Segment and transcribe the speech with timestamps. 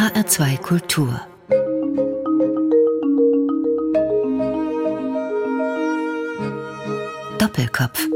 [0.00, 1.20] HR2 Kultur
[7.36, 8.08] Doppelkopf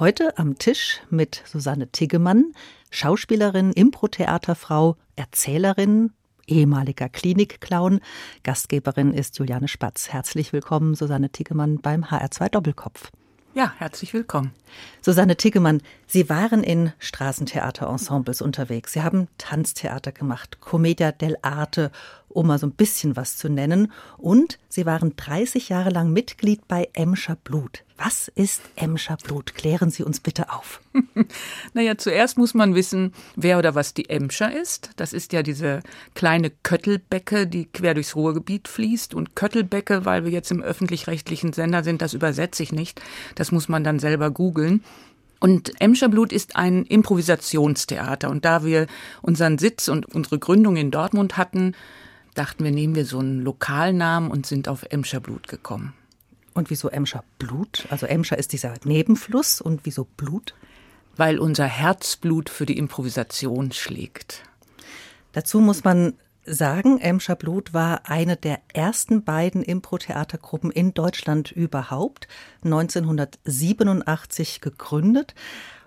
[0.00, 2.52] Heute am Tisch mit Susanne Tiggemann,
[2.90, 6.10] Schauspielerin, Impro-Theaterfrau, Erzählerin,
[6.48, 8.00] ehemaliger Klinikclown.
[8.42, 10.08] Gastgeberin ist Juliane Spatz.
[10.08, 13.12] Herzlich willkommen, Susanne Tiggemann beim HR2 Doppelkopf.
[13.54, 14.52] Ja, herzlich willkommen.
[15.02, 18.94] Susanne Tiggemann, Sie waren in Straßentheaterensembles unterwegs.
[18.94, 21.90] Sie haben Tanztheater gemacht, Commedia dell'arte,
[22.30, 23.92] um mal so ein bisschen was zu nennen.
[24.16, 27.84] Und Sie waren 30 Jahre lang Mitglied bei Emscher Blut.
[28.04, 29.54] Was ist Emscher Blut?
[29.54, 30.80] Klären Sie uns bitte auf.
[31.72, 34.90] naja, zuerst muss man wissen, wer oder was die Emscher ist.
[34.96, 35.82] Das ist ja diese
[36.16, 39.14] kleine Köttelbecke, die quer durchs Ruhrgebiet fließt.
[39.14, 43.00] Und Köttelbecke, weil wir jetzt im öffentlich-rechtlichen Sender sind, das übersetze ich nicht.
[43.36, 44.82] Das muss man dann selber googeln.
[45.38, 48.30] Und Emscher Blut ist ein Improvisationstheater.
[48.30, 48.88] Und da wir
[49.20, 51.76] unseren Sitz und unsere Gründung in Dortmund hatten,
[52.34, 55.94] dachten wir, nehmen wir so einen Lokalnamen und sind auf Emscher Blut gekommen.
[56.54, 57.86] Und wieso Emscher Blut?
[57.90, 60.54] Also Emscher ist dieser Nebenfluss und wieso Blut?
[61.16, 64.44] Weil unser Herzblut für die Improvisation schlägt.
[65.32, 66.14] Dazu muss man
[66.44, 72.28] sagen, Emscher Blut war eine der ersten beiden Impro-Theatergruppen in Deutschland überhaupt,
[72.64, 75.34] 1987 gegründet.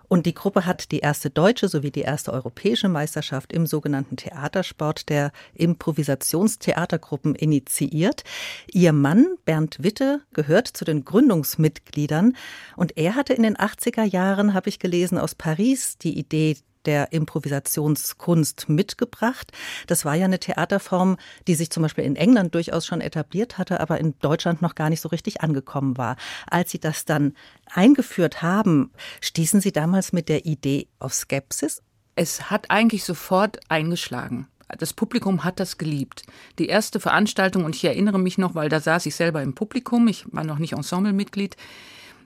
[0.08, 5.10] Und die Gruppe hat die erste deutsche sowie die erste europäische Meisterschaft im sogenannten Theatersport
[5.10, 8.24] der Improvisationstheatergruppen initiiert.
[8.72, 12.36] Ihr Mann, Bernd Witte, gehört zu den Gründungsmitgliedern.
[12.76, 17.12] Und er hatte in den 80er Jahren, habe ich gelesen, aus Paris die Idee der
[17.12, 19.52] Improvisationskunst mitgebracht.
[19.88, 23.80] Das war ja eine Theaterform, die sich zum Beispiel in England durchaus schon etabliert hatte,
[23.80, 26.16] aber in Deutschland noch gar nicht so richtig angekommen war.
[26.50, 27.34] Als Sie das dann
[27.72, 28.92] eingeführt haben,
[29.22, 31.82] stießen Sie damals mit der Idee auf Skepsis?
[32.16, 34.48] Es hat eigentlich sofort eingeschlagen.
[34.80, 36.24] Das Publikum hat das geliebt.
[36.58, 40.08] Die erste Veranstaltung, und ich erinnere mich noch, weil da saß ich selber im Publikum,
[40.08, 41.56] ich war noch nicht Ensemblemitglied,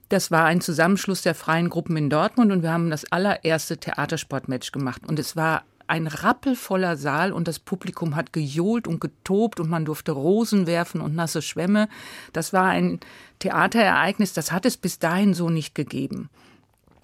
[0.09, 4.71] das war ein Zusammenschluss der freien Gruppen in Dortmund und wir haben das allererste Theatersportmatch
[4.71, 5.03] gemacht.
[5.07, 9.85] Und es war ein rappelvoller Saal und das Publikum hat gejohlt und getobt und man
[9.85, 11.89] durfte Rosen werfen und nasse Schwämme.
[12.33, 12.99] Das war ein
[13.39, 16.29] Theaterereignis, das hat es bis dahin so nicht gegeben.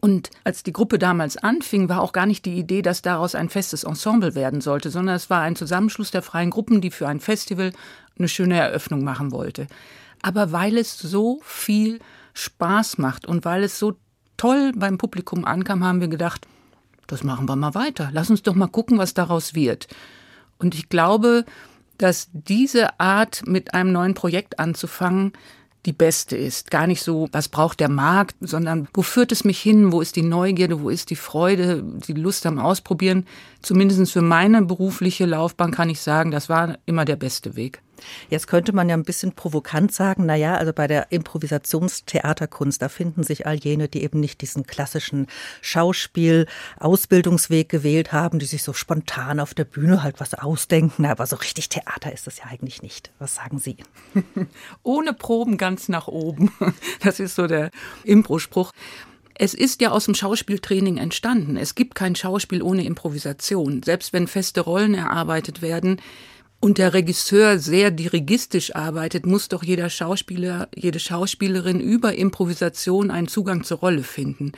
[0.02, 3.50] Und als die Gruppe damals anfing, war auch gar nicht die Idee, dass daraus ein
[3.50, 7.20] festes Ensemble werden sollte, sondern es war ein Zusammenschluss der freien Gruppen, die für ein
[7.20, 7.72] Festival
[8.20, 9.66] eine schöne Eröffnung machen wollte.
[10.22, 12.00] Aber weil es so viel
[12.36, 13.26] Spaß macht.
[13.26, 13.96] Und weil es so
[14.38, 16.48] toll beim Publikum ankam, haben wir gedacht,
[17.08, 18.10] das machen wir mal weiter.
[18.14, 19.88] Lass uns doch mal gucken, was daraus wird.
[20.58, 21.46] Und ich glaube,
[21.98, 25.34] dass diese Art, mit einem neuen Projekt anzufangen,
[25.86, 26.72] die beste ist.
[26.72, 30.16] Gar nicht so, was braucht der Markt, sondern wo führt es mich hin, wo ist
[30.16, 33.26] die Neugierde, wo ist die Freude, die Lust am Ausprobieren.
[33.62, 37.82] Zumindest für meine berufliche Laufbahn kann ich sagen, das war immer der beste Weg.
[38.30, 42.90] Jetzt könnte man ja ein bisschen provokant sagen, na ja, also bei der Improvisationstheaterkunst, da
[42.90, 45.28] finden sich all jene, die eben nicht diesen klassischen
[45.62, 51.36] Schauspiel-Ausbildungsweg gewählt haben, die sich so spontan auf der Bühne halt was ausdenken, aber so
[51.36, 53.12] richtig Theater ist das ja eigentlich nicht.
[53.20, 53.78] Was sagen Sie?
[54.84, 56.52] Ohne Proben ganz nach oben.
[57.02, 57.72] Das ist so der
[58.04, 58.72] Impro-Spruch.
[59.38, 61.58] Es ist ja aus dem Schauspieltraining entstanden.
[61.58, 63.84] Es gibt kein Schauspiel ohne Improvisation.
[63.84, 66.02] Selbst wenn feste Rollen erarbeitet werden,
[66.60, 73.28] und der Regisseur sehr dirigistisch arbeitet, muss doch jeder Schauspieler, jede Schauspielerin über Improvisation einen
[73.28, 74.54] Zugang zur Rolle finden.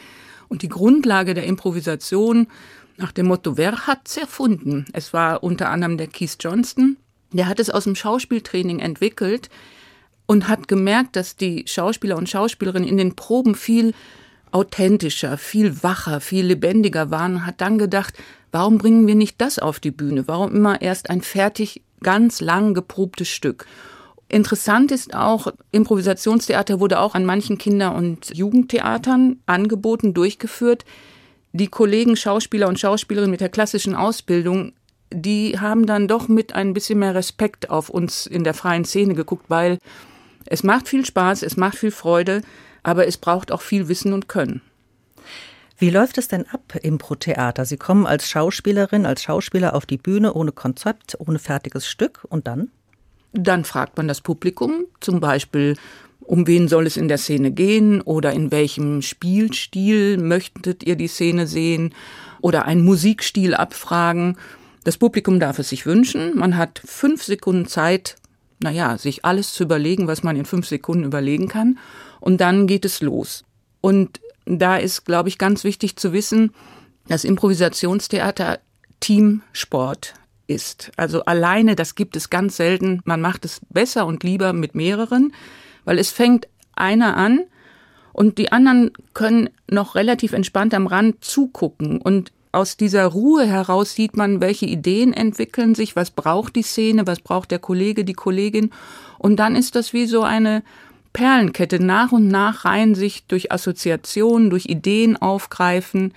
[0.48, 2.48] Und die Grundlage der Improvisation
[2.98, 4.86] nach dem Motto, wer hat's erfunden?
[4.94, 6.98] Es war unter anderem der Keith Johnston.
[7.32, 9.50] Der hat es aus dem Schauspieltraining entwickelt
[10.26, 13.94] und hat gemerkt, dass die Schauspieler und Schauspielerinnen in den Proben viel
[14.52, 18.14] authentischer, viel wacher, viel lebendiger waren und hat dann gedacht,
[18.52, 20.28] warum bringen wir nicht das auf die Bühne?
[20.28, 23.66] Warum immer erst ein fertig ganz lang geprobtes Stück.
[24.30, 30.84] Interessant ist auch, Improvisationstheater wurde auch an manchen Kinder- und Jugendtheatern angeboten, durchgeführt.
[31.54, 34.74] Die Kollegen Schauspieler und Schauspielerinnen mit der klassischen Ausbildung,
[35.14, 39.14] die haben dann doch mit ein bisschen mehr Respekt auf uns in der freien Szene
[39.14, 39.80] geguckt, weil
[40.46, 42.42] es macht viel Spaß, es macht viel Freude,
[42.84, 44.62] aber es braucht auch viel Wissen und Können.
[45.80, 47.64] Wie läuft es denn ab im Pro-Theater?
[47.66, 52.48] Sie kommen als Schauspielerin, als Schauspieler auf die Bühne ohne Konzept, ohne fertiges Stück und
[52.48, 52.72] dann?
[53.34, 55.78] Dann fragt man das Publikum, zum Beispiel,
[56.22, 61.08] um wen soll es in der Szene gehen oder in welchem Spielstil möchtet ihr die
[61.08, 61.94] Szene sehen
[62.42, 64.38] oder einen Musikstil abfragen.
[64.84, 66.36] Das Publikum darf es sich wünschen.
[66.36, 68.16] Man hat fünf Sekunden Zeit,
[68.60, 71.78] naja, sich alles zu überlegen, was man in fünf Sekunden überlegen kann.
[72.20, 73.44] Und dann geht es los.
[73.80, 76.52] Und da ist, glaube ich, ganz wichtig zu wissen,
[77.08, 78.60] das Improvisationstheater
[79.00, 80.14] Teamsport
[80.48, 80.92] ist.
[80.96, 83.02] Also alleine, das gibt es ganz selten.
[83.06, 85.34] Man macht es besser und lieber mit mehreren,
[85.86, 87.42] weil es fängt einer an
[88.14, 93.94] und die anderen können noch relativ entspannt am Rand zugucken und aus dieser Ruhe heraus
[93.94, 98.14] sieht man, welche Ideen entwickeln sich, was braucht die Szene, was braucht der Kollege, die
[98.14, 98.72] Kollegin.
[99.20, 100.64] Und dann ist das wie so eine
[101.18, 101.84] Perlenkette.
[101.84, 106.14] Nach und nach reihen sich durch Assoziationen, durch Ideen aufgreifen,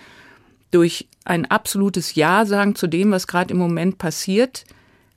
[0.71, 4.65] durch ein absolutes Ja sagen zu dem, was gerade im Moment passiert.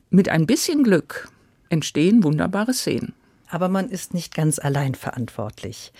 [0.09, 1.27] Mit ein bisschen Glück
[1.67, 3.13] entstehen wunderbare Szenen.
[3.49, 5.91] Aber man ist nicht ganz allein verantwortlich.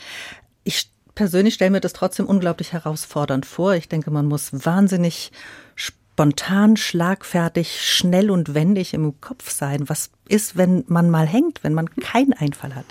[0.63, 3.73] Ich persönlich stelle mir das trotzdem unglaublich herausfordernd vor.
[3.73, 5.33] Ich denke, man muss wahnsinnig
[5.75, 9.89] spontan, schlagfertig, schnell und wendig im Kopf sein.
[9.89, 12.85] Was ist, wenn man mal hängt, wenn man keinen Einfall hat?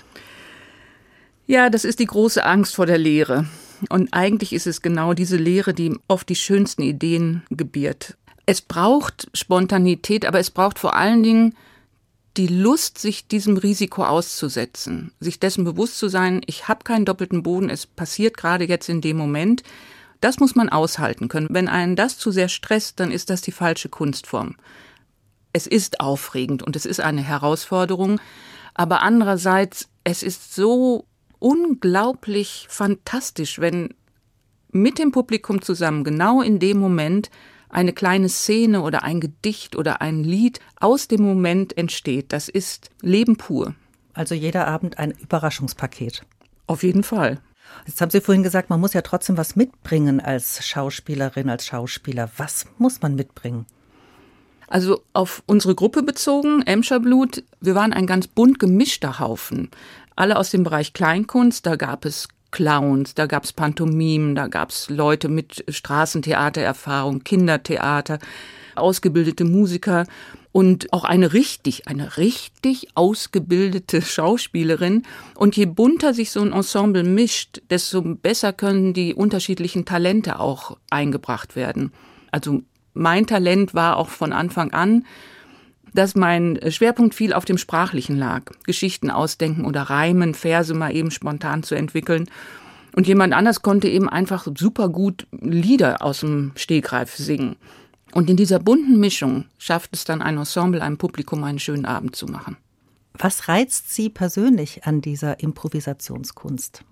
[1.53, 3.45] Ja, das ist die große Angst vor der Lehre.
[3.91, 8.17] Und eigentlich ist es genau diese Lehre, die oft die schönsten Ideen gebiert.
[8.47, 11.55] Es braucht Spontanität, aber es braucht vor allen Dingen
[12.39, 17.43] die Lust, sich diesem Risiko auszusetzen, sich dessen bewusst zu sein, ich habe keinen doppelten
[17.43, 19.63] Boden, es passiert gerade jetzt in dem Moment.
[20.23, 21.49] Das muss man aushalten können.
[21.51, 24.57] Wenn einen das zu sehr stresst, dann ist das die falsche Kunstform.
[25.53, 28.23] Es ist aufregend und es ist eine Herausforderung,
[28.73, 31.05] aber andererseits, es ist so
[31.43, 33.95] unglaublich fantastisch, wenn
[34.71, 37.31] mit dem Publikum zusammen genau in dem Moment
[37.69, 42.33] eine kleine Szene oder ein Gedicht oder ein Lied aus dem Moment entsteht.
[42.33, 43.75] Das ist Leben pur.
[44.15, 46.25] Also jeder Abend ein Überraschungspaket.
[46.67, 47.41] Auf jeden Fall.
[47.87, 52.31] Jetzt haben Sie vorhin gesagt, man muss ja trotzdem was mitbringen als Schauspielerin, als Schauspieler.
[52.37, 53.67] Was muss man mitbringen?
[54.69, 59.71] Also auf unsere Gruppe bezogen, Emscher Blut, wir waren ein ganz bunt gemischter Haufen.
[60.17, 65.29] Alle aus dem Bereich Kleinkunst, da gab es Clowns, da gab's Pantomimen, da gab's Leute
[65.29, 68.19] mit Straßentheatererfahrung, Kindertheater,
[68.77, 70.07] ausgebildete Musiker
[70.53, 75.03] und auch eine richtig, eine richtig ausgebildete Schauspielerin.
[75.35, 80.77] Und je bunter sich so ein Ensemble mischt, desto besser können die unterschiedlichen Talente auch
[80.91, 81.93] eingebracht werden.
[82.31, 82.63] Also
[82.95, 85.07] mein Talent war auch von Anfang an,
[85.95, 88.45] dass mein Schwerpunkt viel auf dem Sprachlichen lag.
[88.65, 92.29] Geschichten ausdenken oder Reimen, Verse mal eben spontan zu entwickeln.
[92.95, 97.57] Und jemand anders konnte eben einfach super gut Lieder aus dem Stegreif singen.
[98.13, 102.15] Und in dieser bunten Mischung schafft es dann ein Ensemble, einem Publikum einen schönen Abend
[102.15, 102.59] zu machen.
[103.15, 106.85] Was reizt Sie persönlich an dieser Improvisationskunst?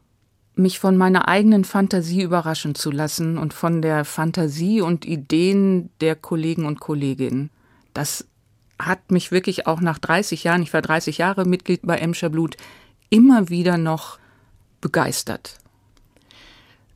[0.54, 6.16] Mich von meiner eigenen Fantasie überraschen zu lassen und von der Fantasie und Ideen der
[6.16, 7.50] Kollegen und Kolleginnen.
[7.94, 8.26] Das
[8.80, 12.56] hat mich wirklich auch nach 30 Jahren, ich war 30 Jahre Mitglied bei Emscher Blut,
[13.08, 14.18] immer wieder noch
[14.80, 15.58] begeistert.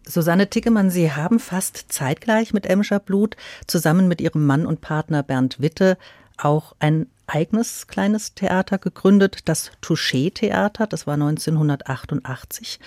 [0.07, 3.37] Susanne Tickemann, Sie haben fast zeitgleich mit Emscher Blut
[3.67, 5.97] zusammen mit Ihrem Mann und Partner Bernd Witte
[6.37, 10.87] auch ein eigenes kleines Theater gegründet, das Touché-Theater.
[10.87, 12.81] Das war 1988.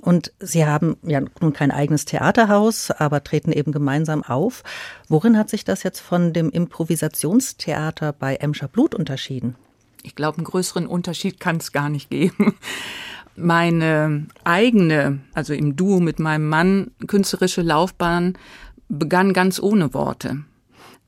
[0.00, 4.64] Und Sie haben ja nun kein eigenes Theaterhaus, aber treten eben gemeinsam auf.
[5.08, 9.54] Worin hat sich das jetzt von dem Improvisationstheater bei Emscher Blut unterschieden?
[10.02, 12.54] Ich glaube, einen größeren Unterschied kann es gar nicht geben.
[13.36, 18.36] Meine eigene, also im Duo mit meinem Mann, künstlerische Laufbahn
[18.88, 20.44] begann ganz ohne Worte.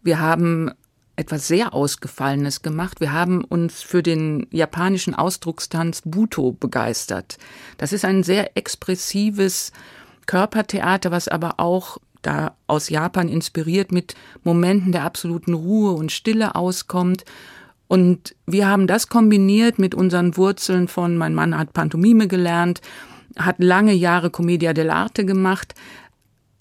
[0.03, 0.71] Wir haben
[1.17, 3.01] etwas sehr Ausgefallenes gemacht.
[3.01, 7.39] Wir haben uns für den japanischen Ausdruckstanz Buto begeistert.
[7.79, 9.73] Das ist ein sehr expressives
[10.27, 16.55] Körpertheater, was aber auch da aus Japan inspiriert mit Momenten der absoluten Ruhe und Stille
[16.55, 17.25] auskommt.
[17.87, 22.81] Und wir haben das kombiniert mit unseren Wurzeln von, mein Mann hat Pantomime gelernt,
[23.37, 25.75] hat lange Jahre Commedia dell'arte gemacht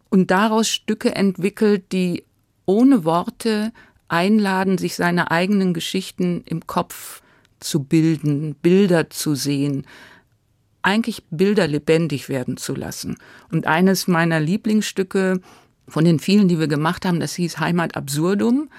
[0.10, 2.26] und daraus Stücke entwickelt, die
[2.66, 3.72] ohne Worte
[4.14, 7.22] einladen, sich seine eigenen Geschichten im Kopf
[7.60, 9.88] zu bilden, Bilder zu sehen,
[10.84, 13.18] eigentlich Bilder lebendig werden zu lassen.
[13.52, 15.42] Und eines meiner Lieblingsstücke
[15.88, 18.70] von den vielen, die wir gemacht haben, das hieß Heimat Absurdum,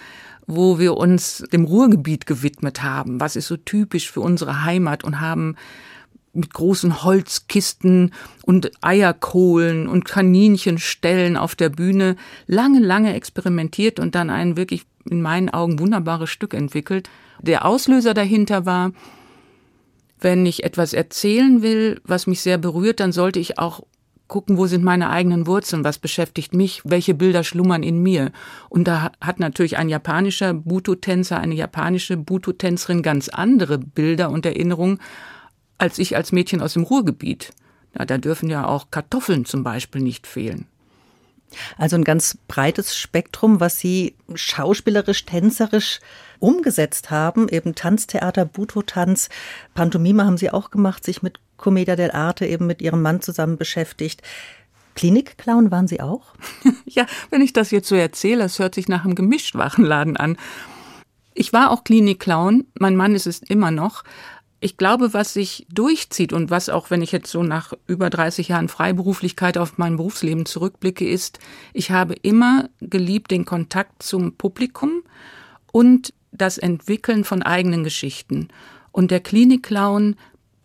[0.47, 3.21] wo wir uns dem Ruhrgebiet gewidmet haben.
[3.21, 5.57] Was ist so typisch für unsere Heimat und haben
[6.33, 8.13] mit großen Holzkisten
[8.43, 15.23] und Eierkohlen und Kaninchenstellen auf der Bühne lange, lange experimentiert und dann ein wirklich in
[15.23, 17.09] meinen Augen wunderbares Stück entwickelt.
[17.41, 18.93] Der Auslöser dahinter war,
[20.21, 23.83] wenn ich etwas erzählen will, was mich sehr berührt, dann sollte ich auch
[24.27, 28.33] gucken, wo sind meine eigenen Wurzeln, was beschäftigt mich, welche Bilder schlummern in mir.
[28.71, 34.99] Und da hat natürlich ein japanischer Buto-Tänzer, eine japanische Buto-Tänzerin ganz andere Bilder und Erinnerungen
[35.77, 37.53] als ich als Mädchen aus dem Ruhrgebiet.
[37.99, 40.67] Ja, da dürfen ja auch Kartoffeln zum Beispiel nicht fehlen.
[41.79, 46.01] Also ein ganz breites Spektrum, was Sie schauspielerisch, tänzerisch
[46.39, 47.49] umgesetzt haben.
[47.49, 49.29] Eben Tanztheater, Buto-Tanz,
[49.75, 54.23] Pantomime haben Sie auch gemacht, sich mit Commedia dell'arte eben mit Ihrem Mann zusammen beschäftigt.
[54.95, 56.35] Klinikclown waren Sie auch?
[56.85, 60.37] ja, wenn ich das jetzt so erzähle, es hört sich nach einem Gemischtwarenladen an.
[61.35, 64.05] Ich war auch Klinikclown, mein Mann ist es immer noch.
[64.65, 68.49] Ich glaube, was sich durchzieht und was auch, wenn ich jetzt so nach über 30
[68.49, 71.39] Jahren Freiberuflichkeit auf mein Berufsleben zurückblicke, ist,
[71.75, 75.03] ich habe immer geliebt den Kontakt zum Publikum
[75.71, 78.49] und das Entwickeln von eigenen Geschichten.
[78.91, 80.17] Und der Klinikclown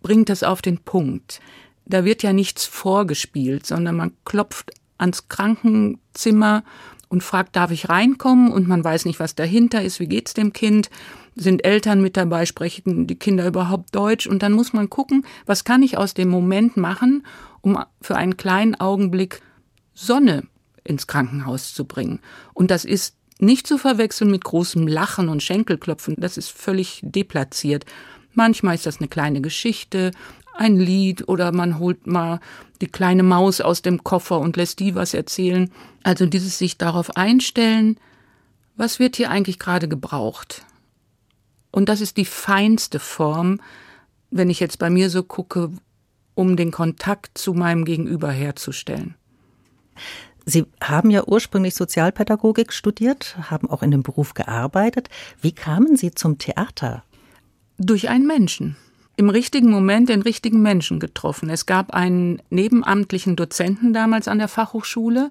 [0.01, 1.41] bringt das auf den Punkt.
[1.85, 6.63] Da wird ja nichts vorgespielt, sondern man klopft ans Krankenzimmer
[7.09, 8.51] und fragt, darf ich reinkommen?
[8.51, 10.89] Und man weiß nicht, was dahinter ist, wie geht's dem Kind?
[11.35, 14.27] Sind Eltern mit dabei, sprechen die Kinder überhaupt Deutsch?
[14.27, 17.25] Und dann muss man gucken, was kann ich aus dem Moment machen,
[17.61, 19.41] um für einen kleinen Augenblick
[19.93, 20.43] Sonne
[20.83, 22.19] ins Krankenhaus zu bringen.
[22.53, 26.15] Und das ist nicht zu verwechseln mit großem Lachen und Schenkelklopfen.
[26.17, 27.85] Das ist völlig deplatziert.
[28.33, 30.11] Manchmal ist das eine kleine Geschichte,
[30.59, 32.39] ein Lied oder man holt mal
[32.81, 35.71] die kleine Maus aus dem Koffer und lässt die was erzählen.
[36.03, 37.97] Also dieses sich darauf einstellen,
[38.75, 40.65] was wird hier eigentlich gerade gebraucht?
[41.71, 43.61] Und das ist die feinste Form,
[44.31, 45.71] wenn ich jetzt bei mir so gucke,
[46.35, 49.15] um den Kontakt zu meinem Gegenüber herzustellen.
[50.45, 55.09] Sie haben ja ursprünglich Sozialpädagogik studiert, haben auch in dem Beruf gearbeitet.
[55.41, 57.03] Wie kamen Sie zum Theater?
[57.77, 58.75] Durch einen Menschen
[59.19, 61.49] im richtigen Moment den richtigen Menschen getroffen.
[61.49, 65.29] Es gab einen nebenamtlichen Dozenten damals an der Fachhochschule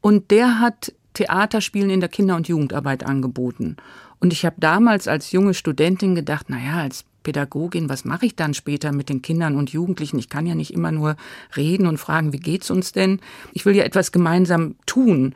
[0.00, 3.76] und der hat Theaterspielen in der Kinder- und Jugendarbeit angeboten.
[4.20, 8.54] Und ich habe damals als junge Studentin gedacht, naja, als Pädagogin, was mache ich dann
[8.54, 10.18] später mit den Kindern und Jugendlichen?
[10.18, 11.16] Ich kann ja nicht immer nur
[11.58, 13.20] reden und fragen, wie geht's uns denn?
[13.52, 15.34] Ich will ja etwas gemeinsam tun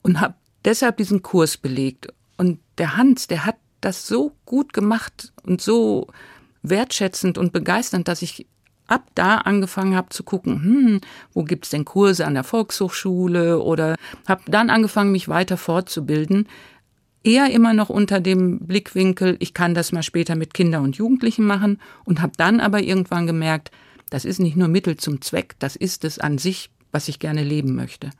[0.00, 2.08] und habe deshalb diesen Kurs belegt.
[2.38, 6.08] Und der Hans, der hat das so gut gemacht und so
[6.64, 8.46] wertschätzend und begeisternd, dass ich
[8.86, 11.00] ab da angefangen habe zu gucken, hm,
[11.32, 16.48] wo gibt's denn Kurse an der Volkshochschule oder habe dann angefangen, mich weiter fortzubilden.
[17.22, 21.46] Eher immer noch unter dem Blickwinkel, ich kann das mal später mit Kindern und Jugendlichen
[21.46, 23.70] machen und habe dann aber irgendwann gemerkt,
[24.10, 27.42] das ist nicht nur Mittel zum Zweck, das ist es an sich, was ich gerne
[27.42, 28.10] leben möchte.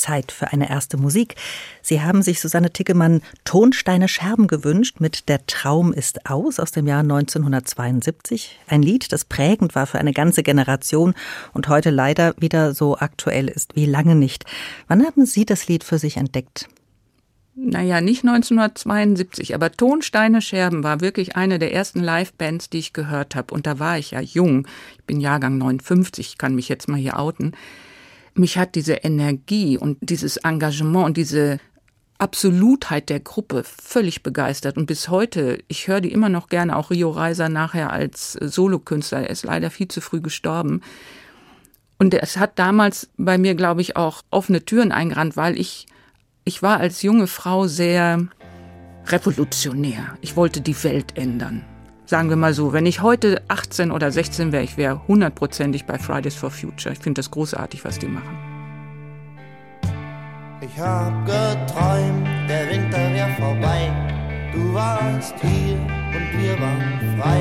[0.00, 1.36] Zeit für eine erste Musik.
[1.82, 6.88] Sie haben sich Susanne Tickemann Tonsteine Scherben gewünscht mit Der Traum ist aus aus dem
[6.88, 8.58] Jahr 1972.
[8.66, 11.14] Ein Lied, das prägend war für eine ganze Generation
[11.52, 14.44] und heute leider wieder so aktuell ist wie lange nicht.
[14.88, 16.68] Wann haben Sie das Lied für sich entdeckt?
[17.62, 23.34] Naja, nicht 1972, aber Tonsteine Scherben war wirklich eine der ersten Live-Bands, die ich gehört
[23.34, 23.52] habe.
[23.52, 24.66] Und da war ich ja jung.
[24.96, 27.52] Ich bin Jahrgang 59, kann mich jetzt mal hier outen
[28.34, 31.58] mich hat diese Energie und dieses Engagement und diese
[32.18, 36.90] Absolutheit der Gruppe völlig begeistert und bis heute, ich höre die immer noch gerne, auch
[36.90, 40.82] Rio Reiser nachher als Solokünstler, er ist leider viel zu früh gestorben.
[41.98, 45.86] Und es hat damals bei mir, glaube ich, auch offene Türen eingerannt, weil ich,
[46.44, 48.26] ich war als junge Frau sehr
[49.06, 50.16] revolutionär.
[50.20, 51.64] Ich wollte die Welt ändern
[52.10, 55.96] sagen wir mal so, wenn ich heute 18 oder 16 wäre, ich wäre hundertprozentig bei
[55.96, 56.92] Fridays for Future.
[56.92, 58.36] Ich finde das großartig, was die machen.
[60.60, 63.92] Ich hab geträumt, der Winter wäre vorbei.
[64.52, 67.40] Du warst hier und wir waren frei.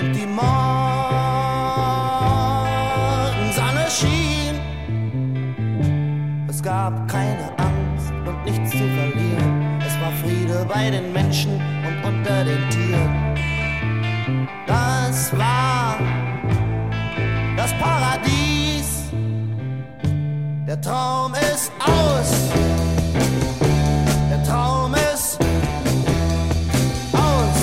[0.00, 0.66] Und die Morgensonne
[3.88, 4.56] schien.
[6.48, 9.80] Es gab keine Angst und nichts zu verlieren.
[9.86, 13.25] Es war Friede bei den Menschen und unter den Tieren
[14.66, 15.98] das war
[17.56, 19.04] das Paradies.
[20.66, 22.50] Der Traum ist aus.
[24.28, 25.38] Der Traum ist
[27.12, 27.58] aus.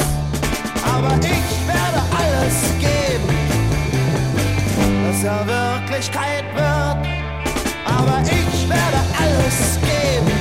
[0.95, 3.29] Aber ich werde alles geben,
[5.05, 7.07] dass er Wirklichkeit wird.
[7.85, 10.31] Aber ich werde alles geben,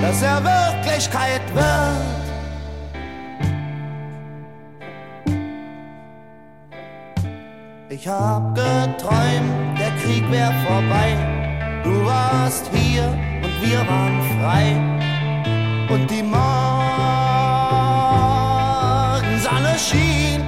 [0.00, 2.23] dass er Wirklichkeit wird.
[7.96, 11.16] Ich hab geträumt, der Krieg wär vorbei.
[11.84, 14.76] Du warst hier und wir waren frei.
[15.94, 16.98] Und die Morgensonne
[19.78, 20.42] schien.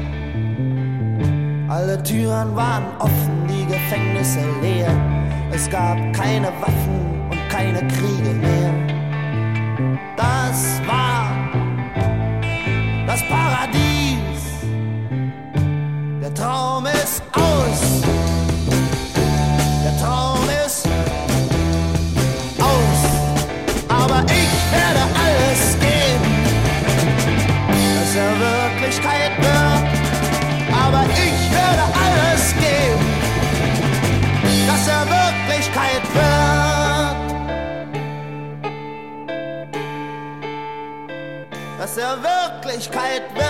[1.69, 4.91] Alle Türen waren offen, die Gefängnisse leer.
[5.53, 8.35] Es gab keine Waffen und keine Kriege
[42.66, 43.46] Wirklichkeit.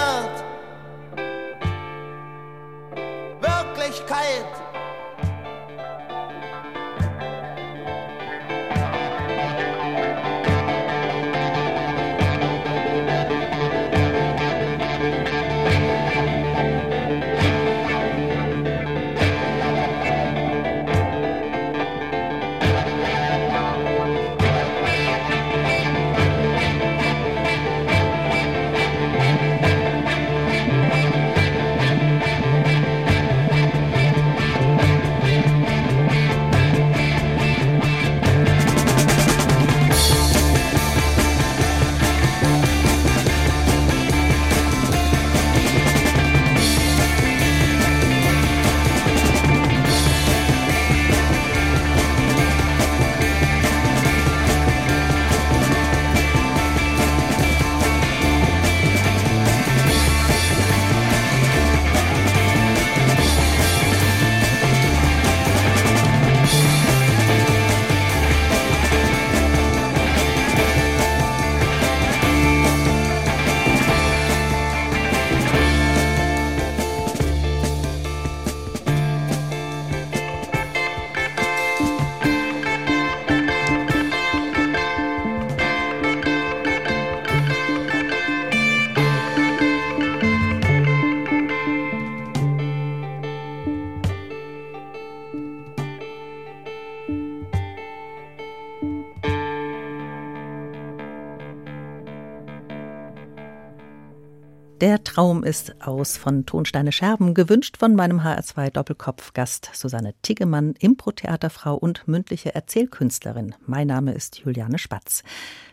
[105.16, 112.06] Traum ist aus von Tonsteine Scherben, gewünscht von meinem HR2 Doppelkopf-Gast Susanne Tiggemann, Impro-Theaterfrau und
[112.06, 113.54] mündliche Erzählkünstlerin.
[113.64, 115.22] Mein Name ist Juliane Spatz.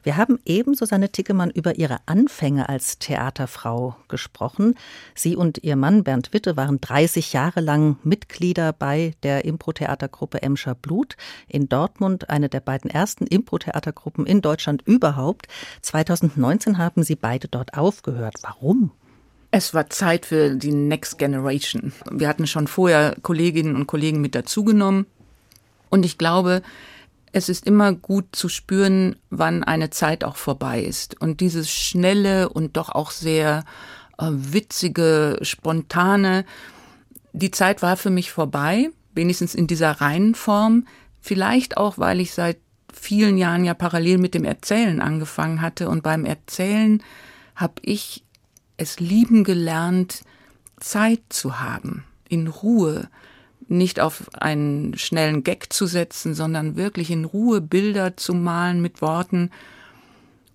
[0.02, 4.76] Wir haben eben Susanne Tiggemann über ihre Anfänge als Theaterfrau gesprochen.
[5.14, 10.74] Sie und ihr Mann Bernd Witte waren 30 Jahre lang Mitglieder bei der Impro-Theatergruppe Emscher
[10.74, 11.18] Blut
[11.50, 15.50] in Dortmund, eine der beiden ersten Impro-Theatergruppen in Deutschland überhaupt.
[15.82, 18.36] 2019 haben sie beide dort aufgehört.
[18.42, 18.94] Warum?
[19.56, 21.94] Es war Zeit für die Next Generation.
[22.10, 25.06] Wir hatten schon vorher Kolleginnen und Kollegen mit dazugenommen.
[25.92, 26.64] Und ich glaube,
[27.34, 31.22] es ist immer gut zu spüren, wann eine Zeit auch vorbei ist.
[31.22, 33.64] Und dieses schnelle und doch auch sehr
[34.18, 36.46] äh, witzige, spontane,
[37.34, 40.88] die Zeit war für mich vorbei, wenigstens in dieser reinen Form.
[41.22, 42.58] Vielleicht auch, weil ich seit
[42.92, 45.90] vielen Jahren ja parallel mit dem Erzählen angefangen hatte.
[45.90, 47.04] Und beim Erzählen
[47.56, 48.23] habe ich
[48.84, 50.22] es lieben gelernt,
[50.80, 53.10] Zeit zu haben, in Ruhe,
[53.68, 59.02] nicht auf einen schnellen Gag zu setzen, sondern wirklich in Ruhe Bilder zu malen mit
[59.02, 59.50] Worten.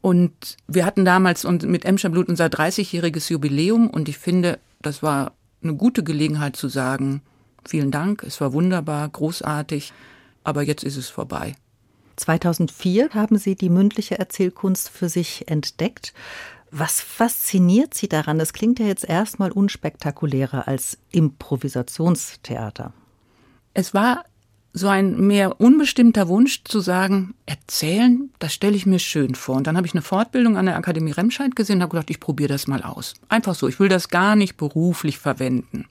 [0.01, 5.33] Und wir hatten damals mit Emscher Blut unser 30-jähriges Jubiläum und ich finde, das war
[5.62, 7.23] eine gute Gelegenheit zu sagen,
[7.64, 9.93] vielen Dank, es war wunderbar, großartig,
[10.45, 11.55] aber jetzt ist es vorbei.
[12.17, 16.12] 2004 haben Sie die mündliche Erzählkunst für sich entdeckt.
[16.70, 18.38] Was fasziniert Sie daran?
[18.38, 22.92] Das klingt ja jetzt erstmal unspektakulärer als Improvisationstheater.
[23.74, 24.24] Es war
[24.74, 29.57] so ein mehr unbestimmter Wunsch zu sagen, erzählen, das stelle ich mir schön vor.
[29.57, 32.20] Und dann habe ich eine Fortbildung an der Akademie Remscheid gesehen und habe gedacht, ich
[32.20, 33.14] probiere das mal aus.
[33.28, 35.87] Einfach so, ich will das gar nicht beruflich verwenden.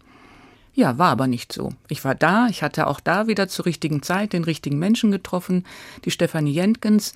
[0.74, 1.74] Ja, war aber nicht so.
[1.88, 5.66] Ich war da, ich hatte auch da wieder zur richtigen Zeit den richtigen Menschen getroffen,
[6.06, 7.14] die Stefanie Jentgens,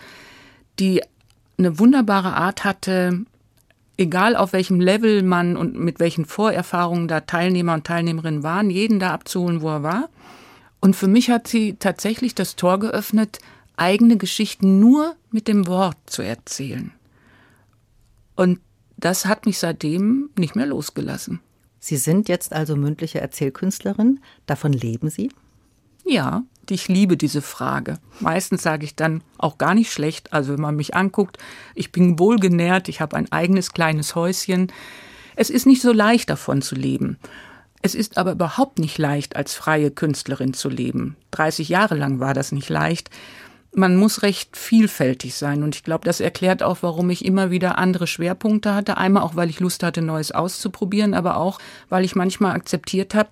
[0.79, 1.03] die
[1.59, 3.23] eine wunderbare Art hatte,
[4.01, 8.99] egal auf welchem Level man und mit welchen Vorerfahrungen da Teilnehmer und Teilnehmerinnen waren, jeden
[8.99, 10.09] da abzuholen, wo er war.
[10.79, 13.39] Und für mich hat sie tatsächlich das Tor geöffnet,
[13.77, 16.91] eigene Geschichten nur mit dem Wort zu erzählen.
[18.35, 18.59] Und
[18.97, 21.39] das hat mich seitdem nicht mehr losgelassen.
[21.79, 24.19] Sie sind jetzt also mündliche Erzählkünstlerin.
[24.45, 25.31] Davon leben Sie?
[26.05, 27.97] Ja, ich liebe diese Frage.
[28.19, 30.31] Meistens sage ich dann auch gar nicht schlecht.
[30.33, 31.37] Also wenn man mich anguckt,
[31.75, 34.71] ich bin wohlgenährt, ich habe ein eigenes kleines Häuschen.
[35.35, 37.17] Es ist nicht so leicht davon zu leben.
[37.81, 41.17] Es ist aber überhaupt nicht leicht, als freie Künstlerin zu leben.
[41.31, 43.09] 30 Jahre lang war das nicht leicht.
[43.73, 47.77] Man muss recht vielfältig sein und ich glaube, das erklärt auch, warum ich immer wieder
[47.77, 48.97] andere Schwerpunkte hatte.
[48.97, 51.57] Einmal auch, weil ich Lust hatte, Neues auszuprobieren, aber auch,
[51.89, 53.29] weil ich manchmal akzeptiert habe,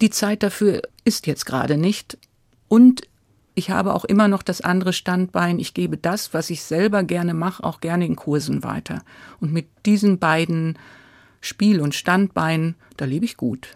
[0.00, 2.18] die Zeit dafür ist jetzt gerade nicht.
[2.68, 3.02] Und
[3.54, 5.58] ich habe auch immer noch das andere Standbein.
[5.58, 9.02] Ich gebe das, was ich selber gerne mache, auch gerne in Kursen weiter.
[9.40, 10.78] Und mit diesen beiden
[11.40, 13.68] Spiel- und Standbeinen, da lebe ich gut.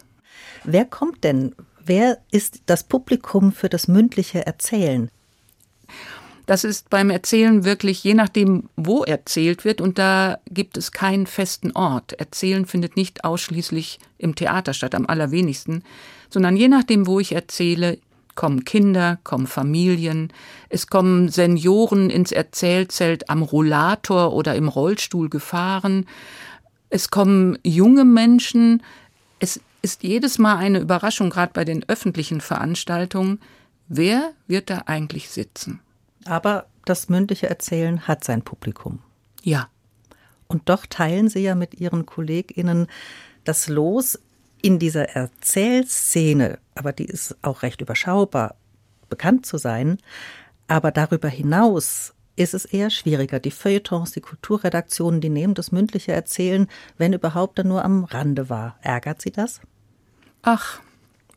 [0.63, 1.55] Wer kommt denn?
[1.83, 5.09] Wer ist das Publikum für das mündliche Erzählen?
[6.51, 11.25] Das ist beim Erzählen wirklich je nachdem, wo erzählt wird und da gibt es keinen
[11.25, 12.11] festen Ort.
[12.11, 15.85] Erzählen findet nicht ausschließlich im Theater statt, am allerwenigsten,
[16.29, 17.99] sondern je nachdem, wo ich erzähle,
[18.35, 20.33] kommen Kinder, kommen Familien,
[20.67, 26.05] es kommen Senioren ins Erzählzelt am Rollator oder im Rollstuhl gefahren,
[26.89, 28.83] es kommen junge Menschen,
[29.39, 33.39] es ist jedes Mal eine Überraschung, gerade bei den öffentlichen Veranstaltungen,
[33.87, 35.79] wer wird da eigentlich sitzen?
[36.25, 38.99] Aber das mündliche Erzählen hat sein Publikum.
[39.43, 39.69] Ja.
[40.47, 42.87] Und doch teilen Sie ja mit Ihren KollegInnen
[43.43, 44.19] das Los
[44.61, 48.55] in dieser Erzählszene, aber die ist auch recht überschaubar,
[49.09, 49.97] bekannt zu sein.
[50.67, 53.39] Aber darüber hinaus ist es eher schwieriger.
[53.39, 58.49] Die Feuilletons, die Kulturredaktionen, die nehmen das mündliche Erzählen, wenn überhaupt, dann nur am Rande
[58.49, 58.77] wahr.
[58.81, 59.61] Ärgert Sie das?
[60.43, 60.79] Ach,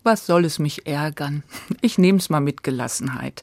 [0.02, 1.42] was soll es mich ärgern?
[1.80, 3.42] Ich nehme es mal mit Gelassenheit.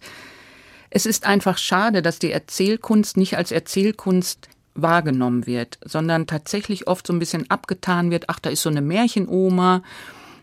[0.91, 7.07] Es ist einfach schade, dass die Erzählkunst nicht als Erzählkunst wahrgenommen wird, sondern tatsächlich oft
[7.07, 8.25] so ein bisschen abgetan wird.
[8.27, 9.83] Ach, da ist so eine Märchenoma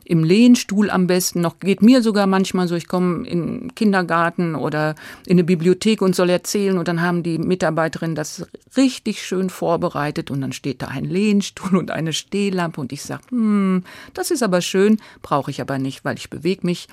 [0.05, 1.59] im Lehnstuhl am besten noch.
[1.61, 4.95] Geht mir sogar manchmal so, ich komme in Kindergarten oder
[5.27, 10.31] in eine Bibliothek und soll erzählen und dann haben die Mitarbeiterinnen das richtig schön vorbereitet
[10.31, 13.85] und dann steht da ein Lehnstuhl und eine Stehlampe und ich sage, hm,
[14.15, 16.89] das ist aber schön, brauche ich aber nicht, weil ich bewege mich.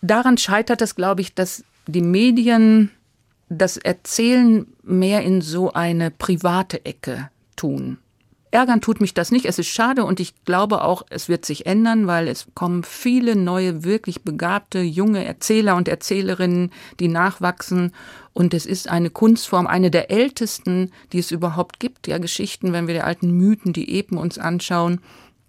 [0.00, 2.90] Daran scheitert es, glaube ich, dass die Medien
[3.48, 7.98] das Erzählen mehr in so eine private Ecke tun.
[8.52, 9.46] Ärgern tut mich das nicht.
[9.46, 13.34] Es ist schade und ich glaube auch, es wird sich ändern, weil es kommen viele
[13.34, 17.92] neue, wirklich begabte, junge Erzähler und Erzählerinnen, die nachwachsen.
[18.34, 22.06] Und es ist eine Kunstform, eine der ältesten, die es überhaupt gibt.
[22.08, 25.00] Ja, Geschichten, wenn wir die alten Mythen, die Epen uns anschauen.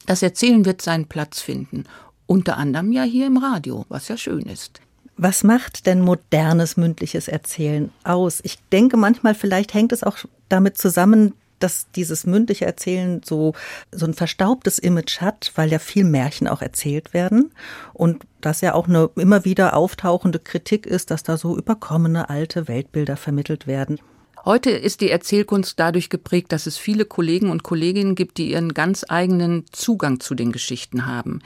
[0.06, 1.84] Das Erzählen wird seinen Platz finden.
[2.26, 4.80] Unter anderem ja hier im Radio, was ja schön ist.
[5.24, 8.42] Was macht denn modernes mündliches Erzählen aus?
[8.44, 10.18] Ich denke manchmal, vielleicht hängt es auch
[10.50, 13.54] damit zusammen, dass dieses mündliche Erzählen so,
[13.94, 17.54] so ein verstaubtes Image hat, weil ja viel Märchen auch erzählt werden
[17.94, 22.68] und das ja auch eine immer wieder auftauchende Kritik ist, dass da so überkommene alte
[22.68, 24.00] Weltbilder vermittelt werden.
[24.44, 28.74] Heute ist die Erzählkunst dadurch geprägt, dass es viele Kollegen und Kolleginnen gibt, die ihren
[28.74, 31.40] ganz eigenen Zugang zu den Geschichten haben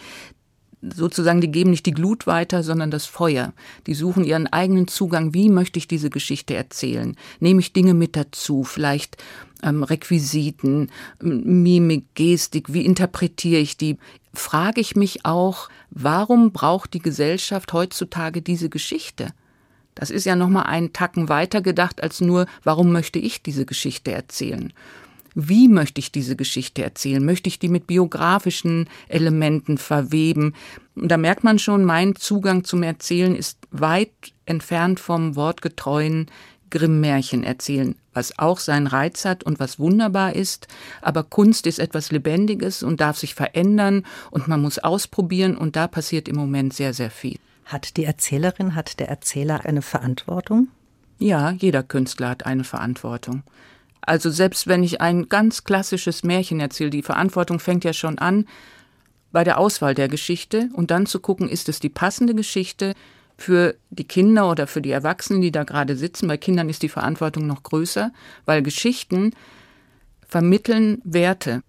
[0.93, 3.53] sozusagen, die geben nicht die Glut weiter, sondern das Feuer.
[3.85, 5.33] Die suchen ihren eigenen Zugang.
[5.33, 7.15] Wie möchte ich diese Geschichte erzählen?
[7.39, 8.63] Nehme ich Dinge mit dazu?
[8.63, 9.17] Vielleicht
[9.63, 10.89] ähm, Requisiten,
[11.21, 12.73] Mimik, Gestik.
[12.73, 13.97] Wie interpretiere ich die?
[14.33, 19.33] Frage ich mich auch, warum braucht die Gesellschaft heutzutage diese Geschichte?
[19.95, 23.65] Das ist ja noch mal einen Tacken weiter gedacht als nur, warum möchte ich diese
[23.65, 24.71] Geschichte erzählen?
[25.39, 27.23] Wie möchte ich diese Geschichte erzählen?
[27.23, 30.55] Möchte ich die mit biografischen Elementen verweben?
[30.95, 34.09] Und da merkt man schon, mein Zugang zum Erzählen ist weit
[34.47, 36.25] entfernt vom wortgetreuen
[36.71, 40.67] Grimm-Märchen erzählen, was auch seinen Reiz hat und was wunderbar ist.
[41.03, 45.87] Aber Kunst ist etwas Lebendiges und darf sich verändern und man muss ausprobieren und da
[45.87, 47.37] passiert im Moment sehr, sehr viel.
[47.65, 50.69] Hat die Erzählerin, hat der Erzähler eine Verantwortung?
[51.19, 53.43] Ja, jeder Künstler hat eine Verantwortung.
[54.07, 58.47] Also selbst wenn ich ein ganz klassisches Märchen erzähle, die Verantwortung fängt ja schon an
[59.33, 62.95] bei der Auswahl der Geschichte und dann zu gucken, ist es die passende Geschichte
[63.37, 66.29] für die Kinder oder für die Erwachsenen, die da gerade sitzen.
[66.29, 68.13] Bei Kindern ist die Verantwortung noch größer,
[68.45, 69.33] weil Geschichten
[70.25, 71.61] vermitteln Werte,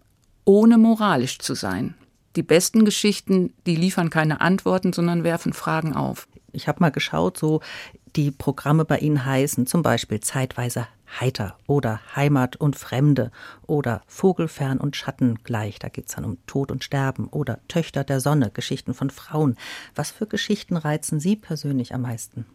[0.44, 1.94] ohne moralisch zu sein.
[2.36, 6.28] Die besten Geschichten, die liefern keine Antworten, sondern werfen Fragen auf.
[6.52, 7.60] Ich habe mal geschaut, so
[8.16, 10.86] die Programme bei Ihnen heißen zum Beispiel zeitweise
[11.20, 13.30] Heiter oder Heimat und Fremde
[13.66, 18.20] oder Vogelfern und Schatten gleich, da geht's dann um Tod und Sterben oder Töchter der
[18.20, 19.56] Sonne, Geschichten von Frauen.
[19.94, 22.46] Was für Geschichten reizen Sie persönlich am meisten?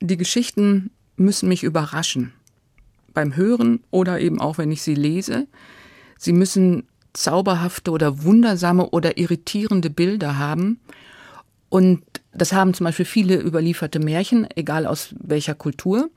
[0.00, 2.32] Die Geschichten müssen mich überraschen.
[3.14, 5.46] Beim Hören oder eben auch, wenn ich sie lese.
[6.18, 10.80] Sie müssen zauberhafte oder wundersame oder irritierende Bilder haben.
[11.70, 12.02] Und
[12.36, 16.10] das haben zum Beispiel viele überlieferte Märchen, egal aus welcher Kultur.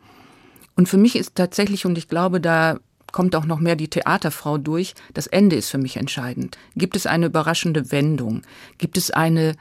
[0.75, 2.79] Und für mich ist tatsächlich, und ich glaube, da
[3.11, 6.57] kommt auch noch mehr die Theaterfrau durch, das Ende ist für mich entscheidend.
[6.75, 8.43] Gibt es eine überraschende Wendung?
[8.77, 9.55] Gibt es eine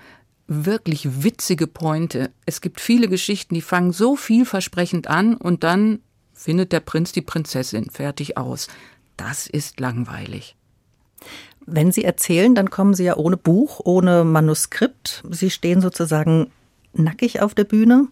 [0.47, 2.31] wirklich witzige Pointe?
[2.47, 6.01] Es gibt viele Geschichten, die fangen so vielversprechend an und dann
[6.33, 8.68] findet der Prinz die Prinzessin fertig aus.
[9.16, 10.57] Das ist langweilig.
[11.70, 15.22] Wenn Sie erzählen, dann kommen Sie ja ohne Buch, ohne Manuskript.
[15.31, 16.50] Sie stehen sozusagen
[16.94, 18.09] nackig auf der Bühne.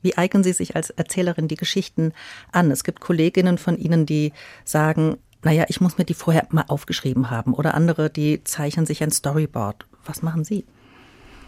[0.00, 2.12] Wie eignen Sie sich als Erzählerin die Geschichten
[2.52, 2.70] an?
[2.70, 4.32] Es gibt Kolleginnen von Ihnen, die
[4.64, 7.52] sagen, naja, ich muss mir die vorher mal aufgeschrieben haben.
[7.52, 9.86] Oder andere, die zeichnen sich ein Storyboard.
[10.04, 10.64] Was machen Sie?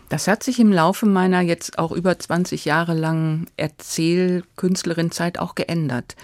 [0.08, 6.16] Das hat sich im Laufe meiner jetzt auch über 20 Jahre langen Erzählkünstlerin-Zeit auch geändert.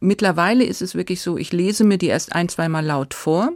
[0.00, 3.52] Mittlerweile ist es wirklich so, ich lese mir die erst ein, zweimal laut vor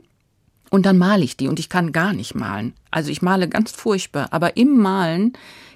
[0.71, 2.73] und dann male ich die und ich kann gar nicht malen.
[2.91, 5.35] Also ich male ganz furchtbar, aber im Malen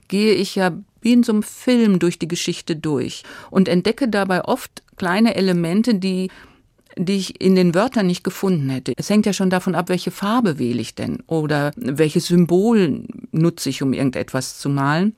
[0.08, 4.44] gehe ich ja wie in so einem Film durch die Geschichte durch und entdecke dabei
[4.44, 6.30] oft kleine Elemente, die
[6.96, 8.92] die ich in den Wörtern nicht gefunden hätte.
[8.96, 13.68] Es hängt ja schon davon ab, welche Farbe wähle ich denn oder welches Symbol nutze
[13.70, 15.16] ich, um irgendetwas zu malen.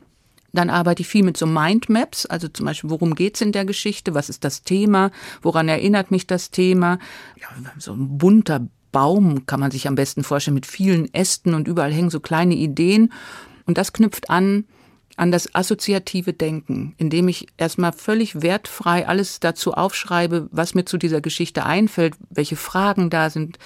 [0.52, 4.14] Dann arbeite ich viel mit so Mindmaps, also zum Beispiel, worum geht's in der Geschichte,
[4.14, 5.10] was ist das Thema,
[5.42, 6.98] woran erinnert mich das Thema.
[7.38, 11.68] Ja, so ein bunter Baum kann man sich am besten vorstellen mit vielen Ästen und
[11.68, 13.12] überall hängen so kleine Ideen.
[13.66, 14.64] Und das knüpft an
[15.18, 20.96] an das assoziative Denken, indem ich erstmal völlig wertfrei alles dazu aufschreibe, was mir zu
[20.96, 23.58] dieser Geschichte einfällt, welche Fragen da sind,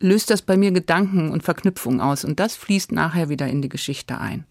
[0.00, 3.70] löst das bei mir Gedanken und Verknüpfungen aus und das fließt nachher wieder in die
[3.70, 4.44] Geschichte ein.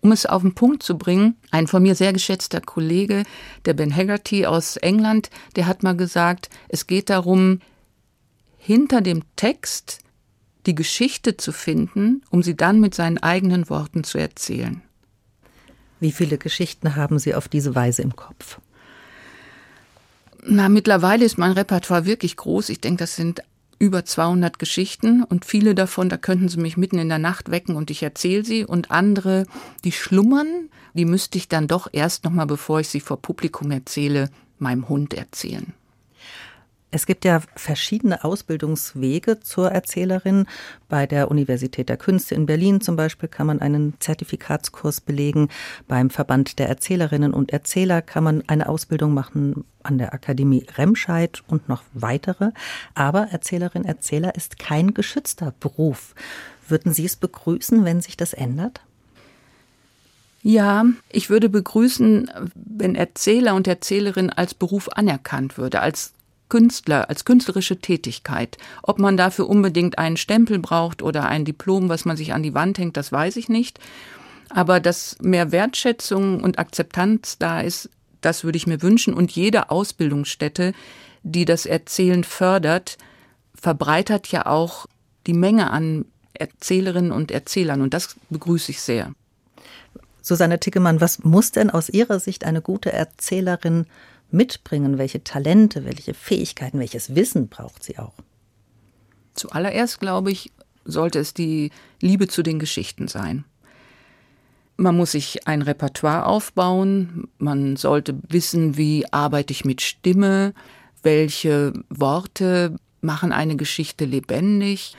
[0.00, 3.24] Um es auf den Punkt zu bringen, ein von mir sehr geschätzter Kollege,
[3.66, 7.60] der Ben Haggerty aus England, der hat mal gesagt, es geht darum,
[8.68, 10.00] hinter dem Text
[10.66, 14.82] die Geschichte zu finden, um sie dann mit seinen eigenen Worten zu erzählen.
[16.00, 18.60] Wie viele Geschichten haben Sie auf diese Weise im Kopf?
[20.44, 22.68] Na, mittlerweile ist mein Repertoire wirklich groß.
[22.68, 23.40] Ich denke, das sind
[23.78, 27.74] über 200 Geschichten und viele davon, da könnten Sie mich mitten in der Nacht wecken
[27.74, 29.46] und ich erzähle sie und andere,
[29.82, 33.70] die schlummern, die müsste ich dann doch erst noch mal, bevor ich sie vor Publikum
[33.70, 34.28] erzähle,
[34.58, 35.72] meinem Hund erzählen.
[36.90, 40.46] Es gibt ja verschiedene Ausbildungswege zur Erzählerin.
[40.88, 45.48] Bei der Universität der Künste in Berlin zum Beispiel kann man einen Zertifikatskurs belegen.
[45.86, 51.42] Beim Verband der Erzählerinnen und Erzähler kann man eine Ausbildung machen an der Akademie Remscheid
[51.46, 52.52] und noch weitere.
[52.94, 56.14] Aber Erzählerin, Erzähler ist kein geschützter Beruf.
[56.68, 58.80] Würden Sie es begrüßen, wenn sich das ändert?
[60.42, 66.14] Ja, ich würde begrüßen, wenn Erzähler und Erzählerin als Beruf anerkannt würde, als
[66.48, 68.56] Künstler, als künstlerische Tätigkeit.
[68.82, 72.54] Ob man dafür unbedingt einen Stempel braucht oder ein Diplom, was man sich an die
[72.54, 73.78] Wand hängt, das weiß ich nicht.
[74.50, 79.14] Aber dass mehr Wertschätzung und Akzeptanz da ist, das würde ich mir wünschen.
[79.14, 80.72] Und jede Ausbildungsstätte,
[81.22, 82.96] die das Erzählen fördert,
[83.54, 84.86] verbreitert ja auch
[85.26, 87.82] die Menge an Erzählerinnen und Erzählern.
[87.82, 89.12] Und das begrüße ich sehr.
[90.22, 93.86] Susanne Tickemann, was muss denn aus Ihrer Sicht eine gute Erzählerin
[94.30, 94.98] mitbringen?
[94.98, 98.14] Welche Talente, welche Fähigkeiten, welches Wissen braucht sie auch?
[99.34, 100.52] Zuallererst, glaube ich,
[100.84, 103.44] sollte es die Liebe zu den Geschichten sein.
[104.76, 110.54] Man muss sich ein Repertoire aufbauen, man sollte wissen, wie arbeite ich mit Stimme,
[111.02, 114.94] welche Worte machen eine Geschichte lebendig.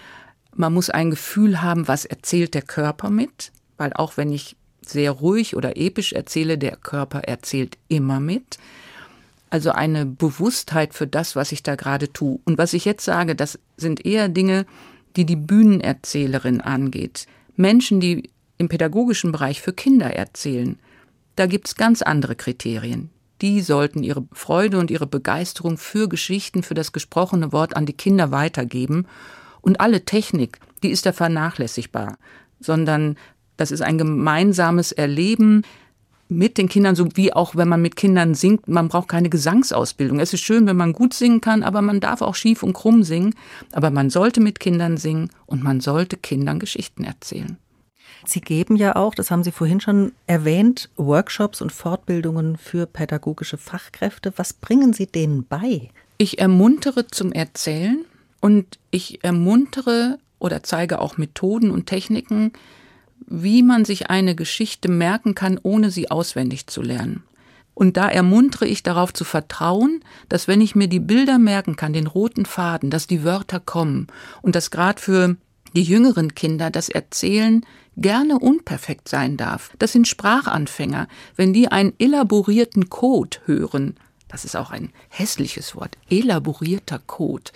[0.56, 5.12] Man muss ein Gefühl haben, was erzählt der Körper mit, weil auch wenn ich sehr
[5.12, 8.58] ruhig oder episch erzähle, der Körper erzählt immer mit.
[9.50, 12.40] Also eine Bewusstheit für das, was ich da gerade tue.
[12.46, 14.66] Und was ich jetzt sage, das sind eher Dinge,
[15.16, 17.26] die die Bühnenerzählerin angeht.
[17.56, 20.78] Menschen, die im pädagogischen Bereich für Kinder erzählen.
[21.36, 23.10] Da gibt's ganz andere Kriterien.
[23.42, 27.94] Die sollten ihre Freude und ihre Begeisterung für Geschichten, für das gesprochene Wort an die
[27.94, 29.08] Kinder weitergeben.
[29.62, 32.18] Und alle Technik, die ist da vernachlässigbar,
[32.60, 33.18] sondern
[33.56, 35.64] das ist ein gemeinsames Erleben,
[36.30, 40.20] mit den Kindern, so wie auch wenn man mit Kindern singt, man braucht keine Gesangsausbildung.
[40.20, 43.04] Es ist schön, wenn man gut singen kann, aber man darf auch schief und krumm
[43.04, 43.34] singen.
[43.72, 47.58] Aber man sollte mit Kindern singen und man sollte Kindern Geschichten erzählen.
[48.26, 53.58] Sie geben ja auch, das haben Sie vorhin schon erwähnt, Workshops und Fortbildungen für pädagogische
[53.58, 54.34] Fachkräfte.
[54.36, 55.90] Was bringen Sie denen bei?
[56.18, 58.06] Ich ermuntere zum Erzählen
[58.40, 62.52] und ich ermuntere oder zeige auch Methoden und Techniken,
[63.28, 67.24] wie man sich eine Geschichte merken kann, ohne sie auswendig zu lernen.
[67.74, 71.94] Und da ermuntere ich darauf zu vertrauen, dass wenn ich mir die Bilder merken kann,
[71.94, 74.08] den roten Faden, dass die Wörter kommen
[74.42, 75.38] und dass gerade für
[75.76, 79.72] die jüngeren Kinder das Erzählen gerne unperfekt sein darf.
[79.80, 81.08] Das sind Sprachanfänger.
[81.36, 83.96] Wenn die einen elaborierten Code hören,
[84.28, 87.52] das ist auch ein hässliches Wort, elaborierter Code,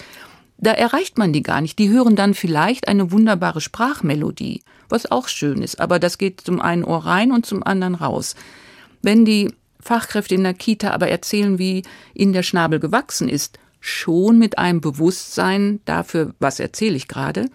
[0.63, 1.77] da erreicht man die gar nicht.
[1.79, 6.61] Die hören dann vielleicht eine wunderbare Sprachmelodie, was auch schön ist, aber das geht zum
[6.61, 8.35] einen Ohr rein und zum anderen raus.
[9.01, 14.39] Wenn die Fachkräfte in der Kita aber erzählen, wie ihnen der Schnabel gewachsen ist, schon
[14.39, 17.49] mit einem Bewusstsein dafür, was erzähle ich gerade,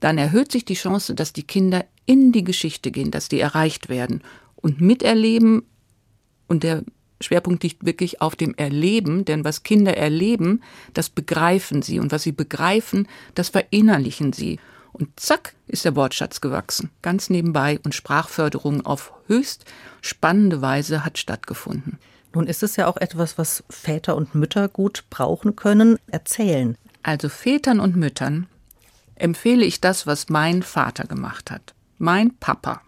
[0.00, 3.90] dann erhöht sich die Chance, dass die Kinder in die Geschichte gehen, dass die erreicht
[3.90, 4.22] werden
[4.56, 5.62] und miterleben
[6.46, 6.84] und der
[7.20, 10.62] Schwerpunkt liegt wirklich auf dem Erleben, denn was Kinder erleben,
[10.94, 14.58] das begreifen sie und was sie begreifen, das verinnerlichen sie.
[14.92, 19.64] Und zack ist der Wortschatz gewachsen, ganz nebenbei und Sprachförderung auf höchst
[20.00, 21.98] spannende Weise hat stattgefunden.
[22.34, 26.76] Nun ist es ja auch etwas, was Väter und Mütter gut brauchen können, erzählen.
[27.02, 28.46] Also Vätern und Müttern
[29.14, 31.74] empfehle ich das, was mein Vater gemacht hat.
[31.98, 32.82] Mein Papa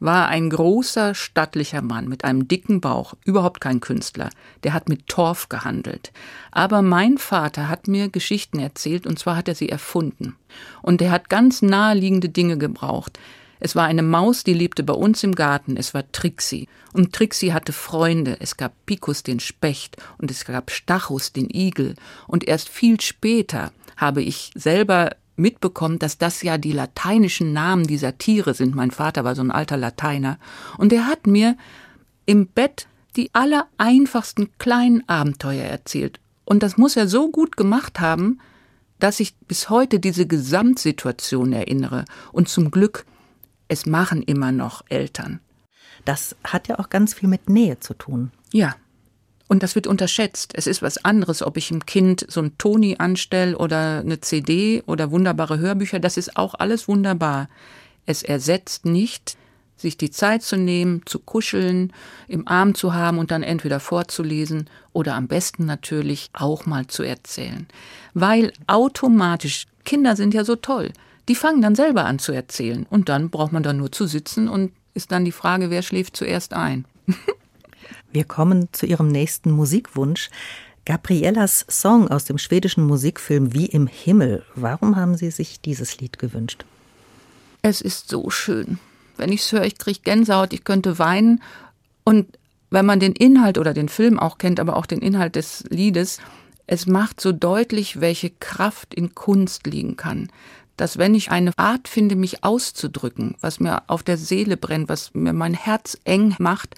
[0.00, 4.30] war ein großer, stattlicher Mann mit einem dicken Bauch, überhaupt kein Künstler.
[4.62, 6.12] Der hat mit Torf gehandelt.
[6.50, 10.36] Aber mein Vater hat mir Geschichten erzählt, und zwar hat er sie erfunden.
[10.82, 13.18] Und er hat ganz naheliegende Dinge gebraucht.
[13.60, 15.76] Es war eine Maus, die lebte bei uns im Garten.
[15.76, 16.68] Es war Trixie.
[16.92, 18.36] Und Trixie hatte Freunde.
[18.40, 21.96] Es gab Picus den Specht und es gab Stachus den Igel.
[22.26, 28.18] Und erst viel später habe ich selber mitbekommen, dass das ja die lateinischen Namen dieser
[28.18, 28.74] Tiere sind.
[28.74, 30.38] Mein Vater war so ein alter Lateiner.
[30.76, 31.56] Und er hat mir
[32.26, 36.20] im Bett die allereinfachsten kleinen Abenteuer erzählt.
[36.44, 38.38] Und das muss er so gut gemacht haben,
[38.98, 42.04] dass ich bis heute diese Gesamtsituation erinnere.
[42.32, 43.04] Und zum Glück
[43.68, 45.40] es machen immer noch Eltern.
[46.04, 48.32] Das hat ja auch ganz viel mit Nähe zu tun.
[48.52, 48.74] Ja.
[49.48, 50.52] Und das wird unterschätzt.
[50.54, 54.82] Es ist was anderes, ob ich im Kind so ein Toni anstelle oder eine CD
[54.86, 55.98] oder wunderbare Hörbücher.
[55.98, 57.48] Das ist auch alles wunderbar.
[58.06, 59.36] Es ersetzt nicht,
[59.76, 61.92] sich die Zeit zu nehmen, zu kuscheln,
[62.26, 67.02] im Arm zu haben und dann entweder vorzulesen oder am besten natürlich auch mal zu
[67.02, 67.66] erzählen.
[68.12, 70.92] Weil automatisch, Kinder sind ja so toll
[71.28, 72.86] die fangen dann selber an zu erzählen.
[72.88, 76.16] Und dann braucht man da nur zu sitzen und ist dann die Frage, wer schläft
[76.16, 76.86] zuerst ein.
[78.10, 80.30] Wir kommen zu Ihrem nächsten Musikwunsch.
[80.86, 84.44] Gabriellas Song aus dem schwedischen Musikfilm Wie im Himmel.
[84.54, 86.64] Warum haben Sie sich dieses Lied gewünscht?
[87.60, 88.78] Es ist so schön.
[89.18, 91.42] Wenn ich es höre, ich kriege Gänsehaut, ich könnte weinen.
[92.04, 92.38] Und
[92.70, 96.18] wenn man den Inhalt oder den Film auch kennt, aber auch den Inhalt des Liedes,
[96.66, 100.28] es macht so deutlich, welche Kraft in Kunst liegen kann
[100.78, 105.12] dass wenn ich eine Art finde, mich auszudrücken, was mir auf der Seele brennt, was
[105.12, 106.76] mir mein Herz eng macht,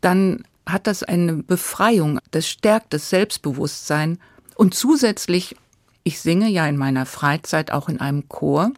[0.00, 4.18] dann hat das eine Befreiung, das stärkt das Selbstbewusstsein
[4.54, 5.56] und zusätzlich,
[6.04, 8.72] ich singe ja in meiner Freizeit auch in einem Chor.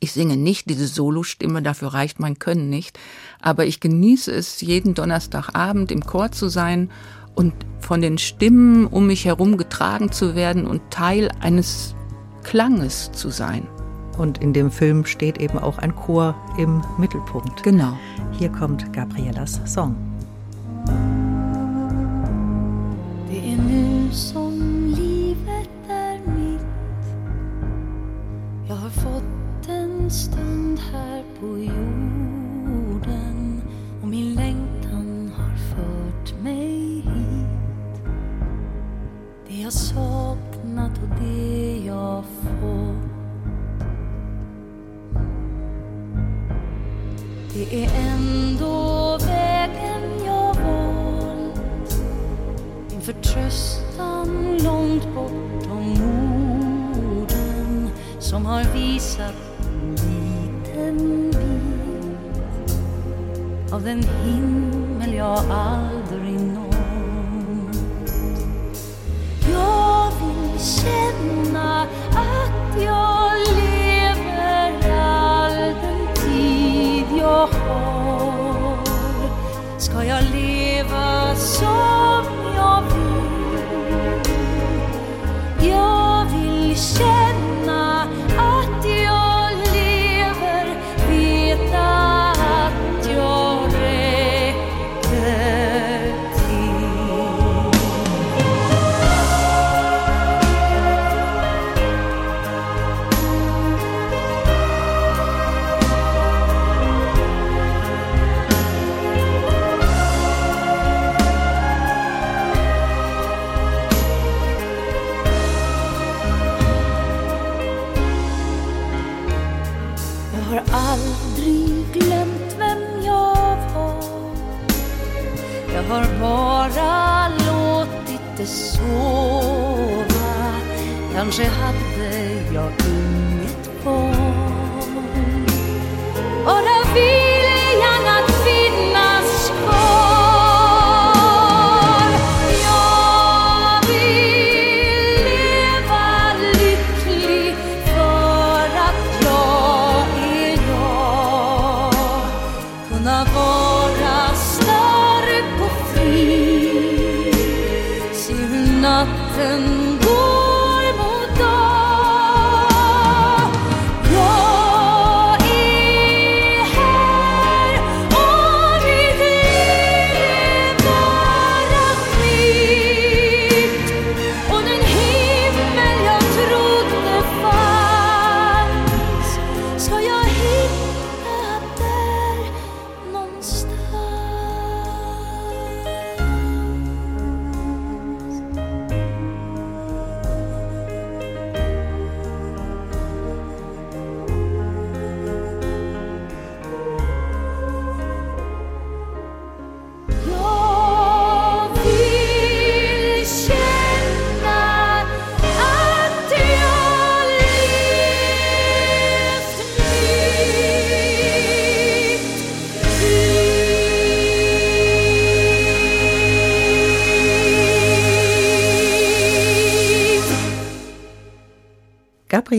[0.00, 2.98] Ich singe nicht diese Solostimme, dafür reicht mein Können nicht,
[3.40, 6.90] aber ich genieße es, jeden Donnerstagabend im Chor zu sein
[7.34, 11.94] und von den Stimmen um mich herum getragen zu werden und Teil eines
[12.42, 13.66] Klanges zu sein.
[14.18, 17.62] Und in dem Film steht eben auch ein Chor im Mittelpunkt.
[17.62, 17.98] Genau.
[18.38, 20.13] Hier kommt Gabrielas Song.
[23.28, 27.06] Det är nu som livet är mitt.
[28.68, 31.83] Jag har fått en stund här på jorden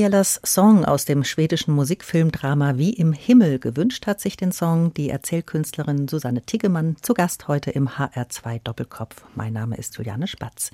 [0.05, 5.09] Gabriellas Song aus dem schwedischen Musikfilmdrama Wie im Himmel gewünscht hat sich den Song die
[5.09, 9.25] Erzählkünstlerin Susanne Tiggemann zu Gast heute im HR2 Doppelkopf.
[9.33, 10.69] Mein Name ist Juliane Spatz.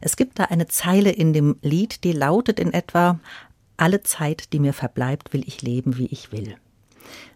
[0.00, 3.18] Es gibt da eine Zeile in dem Lied, die lautet in etwa
[3.76, 6.54] Alle Zeit, die mir verbleibt, will ich leben, wie ich will.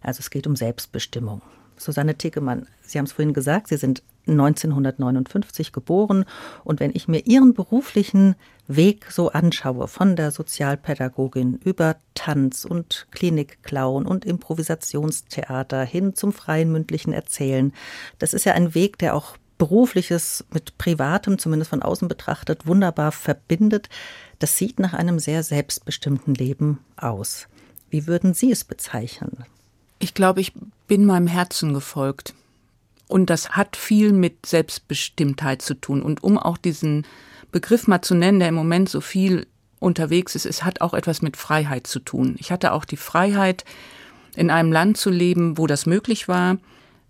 [0.03, 1.43] Also es geht um Selbstbestimmung.
[1.77, 6.25] Susanne Tickemann, Sie haben es vorhin gesagt, Sie sind 1959 geboren.
[6.65, 13.07] Und wenn ich mir Ihren beruflichen Weg so anschaue, von der Sozialpädagogin über Tanz und
[13.11, 17.73] Klinikclown und Improvisationstheater hin zum freien mündlichen Erzählen,
[18.19, 23.13] das ist ja ein Weg, der auch berufliches mit privatem, zumindest von außen betrachtet, wunderbar
[23.13, 23.91] verbindet.
[24.39, 27.47] Das sieht nach einem sehr selbstbestimmten Leben aus.
[27.91, 29.45] Wie würden Sie es bezeichnen?
[29.99, 30.55] Ich glaube, ich
[30.87, 32.35] bin meinem Herzen gefolgt.
[33.11, 36.03] Und das hat viel mit Selbstbestimmtheit zu tun.
[36.03, 37.07] Und um auch diesen
[37.51, 39.47] Begriff mal zu nennen, der im Moment so viel
[39.81, 42.37] unterwegs ist, es hat auch etwas mit Freiheit zu tun.
[42.39, 43.65] Ich hatte auch die Freiheit,
[44.37, 46.59] in einem Land zu leben, wo das möglich war,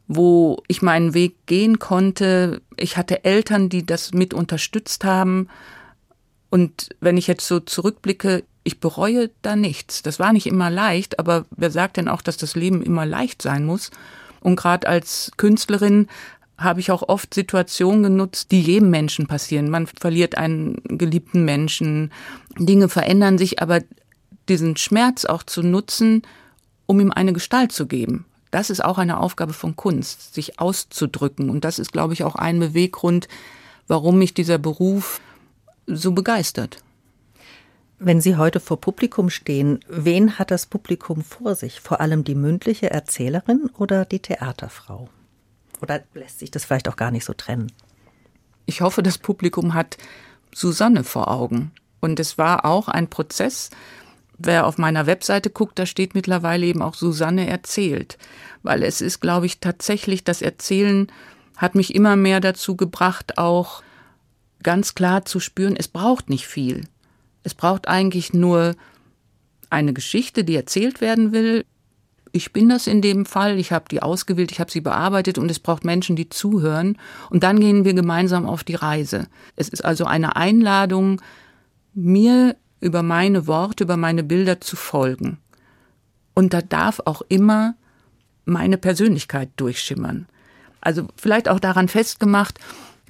[0.09, 2.63] wo ich meinen Weg gehen konnte.
[2.77, 5.49] Ich hatte Eltern, die das mit unterstützt haben.
[6.49, 10.03] Und wenn ich jetzt so zurückblicke, ich bereue da nichts.
[10.03, 13.43] Das war nicht immer leicht, aber wer sagt denn auch, dass das Leben immer leicht
[13.43, 13.91] sein muss?
[14.41, 16.09] Und gerade als Künstlerin
[16.59, 19.71] habe ich auch oft Situationen genutzt, die jedem Menschen passieren.
[19.71, 22.13] Man verliert einen geliebten Menschen,
[22.59, 23.81] Dinge verändern sich, aber
[24.49, 26.23] diesen Schmerz auch zu nutzen,
[26.87, 28.27] um ihm eine Gestalt zu geben.
[28.51, 31.51] Das ist auch eine Aufgabe von Kunst, sich auszudrücken.
[31.51, 33.29] Und das ist, glaube ich, auch ein Beweggrund,
[33.87, 35.21] warum mich dieser Beruf
[35.87, 36.79] so begeistert.
[38.03, 41.81] Wenn Sie heute vor Publikum stehen, wen hat das Publikum vor sich?
[41.81, 45.11] Vor allem die mündliche Erzählerin oder die Theaterfrau?
[45.83, 47.71] Oder lässt sich das vielleicht auch gar nicht so trennen?
[48.65, 49.99] Ich hoffe, das Publikum hat
[50.55, 51.73] Susanne vor Augen.
[52.01, 53.69] Und es war auch ein Prozess.
[54.39, 58.17] Wer auf meiner Webseite guckt, da steht mittlerweile eben auch Susanne erzählt.
[58.63, 61.13] Weil es ist, glaube ich, tatsächlich das Erzählen
[61.59, 63.83] hat mich immer mehr dazu gebracht, auch
[64.63, 66.87] ganz klar zu spüren, es braucht nicht viel.
[67.43, 68.75] Es braucht eigentlich nur
[69.71, 71.65] eine Geschichte, die erzählt werden will.
[72.33, 75.51] Ich bin das in dem Fall, ich habe die ausgewählt, ich habe sie bearbeitet und
[75.51, 76.97] es braucht Menschen, die zuhören.
[77.29, 79.27] Und dann gehen wir gemeinsam auf die Reise.
[79.57, 81.21] Es ist also eine Einladung,
[81.95, 85.39] mir über meine Worte, über meine Bilder zu folgen.
[86.35, 87.75] Und da darf auch immer
[88.45, 90.27] meine Persönlichkeit durchschimmern.
[90.81, 92.59] Also vielleicht auch daran festgemacht,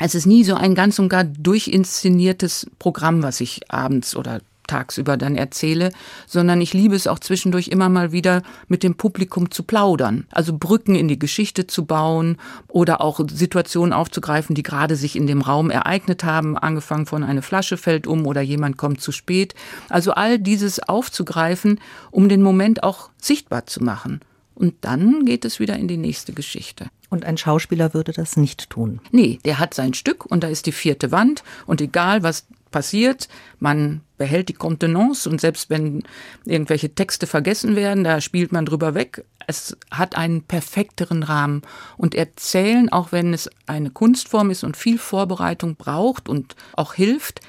[0.01, 4.41] es ist nie so ein ganz und gar durchinszeniertes Programm, was ich abends oder
[4.71, 5.91] tagsüber dann erzähle,
[6.27, 10.57] sondern ich liebe es auch zwischendurch immer mal wieder mit dem Publikum zu plaudern, also
[10.57, 12.37] Brücken in die Geschichte zu bauen
[12.69, 17.43] oder auch Situationen aufzugreifen, die gerade sich in dem Raum ereignet haben, angefangen von eine
[17.43, 19.55] Flasche fällt um oder jemand kommt zu spät.
[19.89, 21.81] Also all dieses aufzugreifen,
[22.13, 24.21] um den Moment auch sichtbar zu machen.
[24.61, 26.89] Und dann geht es wieder in die nächste Geschichte.
[27.09, 29.01] Und ein Schauspieler würde das nicht tun.
[29.11, 33.29] Nee, der hat sein Stück und da ist die vierte Wand und egal was passiert,
[33.59, 36.03] man behält die Kontenance und selbst wenn
[36.45, 39.25] irgendwelche Texte vergessen werden, da spielt man drüber weg.
[39.47, 41.63] Es hat einen perfekteren Rahmen
[41.97, 47.41] und erzählen, auch wenn es eine Kunstform ist und viel Vorbereitung braucht und auch hilft,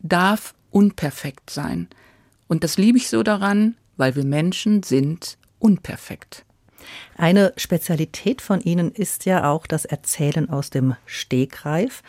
[0.00, 1.86] darf unperfekt sein.
[2.48, 6.44] Und das liebe ich so daran, weil wir Menschen sind unperfekt.
[7.16, 12.02] Eine Spezialität von Ihnen ist ja auch das Erzählen aus dem Stegreif.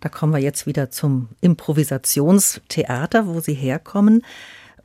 [0.00, 4.22] Da kommen wir jetzt wieder zum Improvisationstheater, wo Sie herkommen.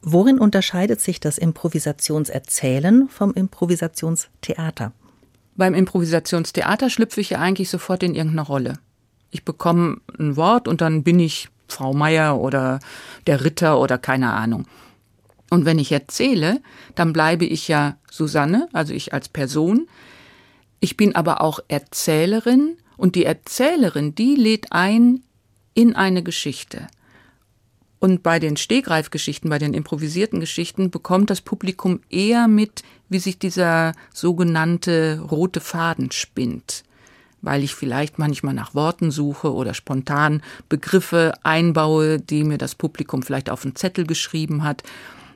[0.02, 4.94] Worin unterscheidet sich das Improvisationserzählen vom Improvisationstheater?
[5.56, 8.74] Beim Improvisationstheater schlüpfe ich ja eigentlich sofort in irgendeine Rolle.
[9.30, 12.80] Ich bekomme ein Wort und dann bin ich Frau Meier oder
[13.28, 14.66] der Ritter oder keine Ahnung.
[15.52, 16.62] Und wenn ich erzähle,
[16.96, 19.90] dann bleibe ich ja Susanne, also ich als Person.
[20.80, 25.24] Ich bin aber auch Erzählerin und die Erzählerin, die lädt ein
[25.74, 26.88] in eine Geschichte.
[28.00, 33.38] Und bei den Stegreifgeschichten, bei den improvisierten Geschichten bekommt das Publikum eher mit, wie sich
[33.38, 36.86] dieser sogenannte rote Faden spinnt.
[37.42, 43.22] Weil ich vielleicht manchmal nach Worten suche oder spontan Begriffe einbaue, die mir das Publikum
[43.22, 44.84] vielleicht auf einen Zettel geschrieben hat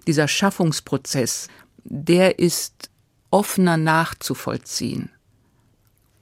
[0.08, 1.47] dieser Schaffungsprozess,
[1.84, 2.89] der ist
[3.32, 5.10] offener nachzuvollziehen.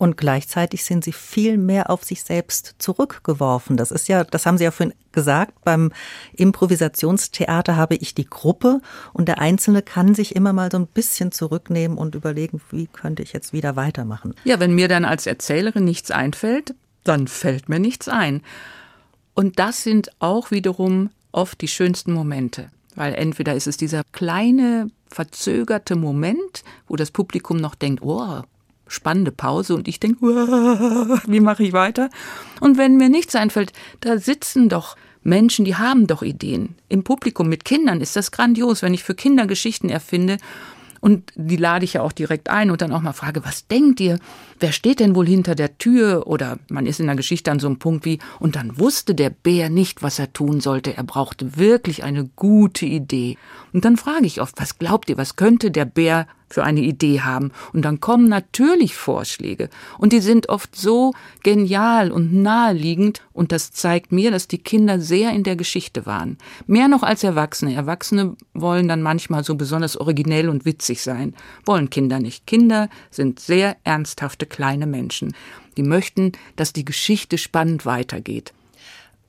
[0.04, 3.78] Und gleichzeitig sind sie viel mehr auf sich selbst zurückgeworfen.
[3.78, 5.94] Das ist ja, das haben Sie ja vorhin gesagt, beim
[6.34, 8.82] Improvisationstheater habe ich die Gruppe
[9.14, 13.24] und der Einzelne kann sich immer mal so ein bisschen zurücknehmen und überlegen, wie könnte
[13.24, 14.36] ich jetzt wieder weitermachen.
[14.44, 16.76] Ja, wenn mir dann als Erzählerin nichts einfällt,
[17.06, 18.42] dann fällt mir nichts ein.
[19.36, 24.89] Und das sind auch wiederum oft die schönsten Momente Weil entweder ist es dieser kleine,
[25.08, 28.41] verzögerte Moment, wo das Publikum noch denkt, oh,
[28.88, 30.26] spannende Pause und ich denke,
[31.28, 32.10] wie mache ich weiter?
[32.60, 36.76] Und wenn mir nichts einfällt, da sitzen doch Menschen, die haben doch Ideen.
[36.89, 40.38] Im Publikum mit Kindern ist das grandios, wenn ich für Kinder Geschichten erfinde
[41.04, 43.99] und die lade ich ja auch direkt ein und dann auch mal frage, was denkt
[43.99, 44.20] ihr?
[44.62, 46.28] Wer steht denn wohl hinter der Tür?
[46.28, 49.30] Oder man ist in der Geschichte an so einem Punkt wie, und dann wusste der
[49.30, 50.95] Bär nicht, was er tun sollte.
[50.95, 53.38] Er brauchte wirklich eine gute Idee.
[53.74, 57.22] Und dann frage ich oft, was glaubt ihr, was könnte der Bär für eine Idee
[57.22, 57.51] haben.
[57.74, 59.70] Und dann kommen natürlich Vorschläge.
[59.97, 63.22] Und die sind oft so genial und naheliegend.
[63.34, 66.38] Und das zeigt mir, dass die Kinder sehr in der Geschichte waren.
[66.68, 67.74] Mehr noch als Erwachsene.
[67.74, 71.34] Erwachsene wollen dann manchmal so besonders originell und witzig sein.
[71.66, 72.45] Wollen Kinder nicht.
[72.45, 75.34] Kinder sind sehr ernsthafte kleine Menschen.
[75.76, 78.54] Die möchten, dass die Geschichte spannend weitergeht.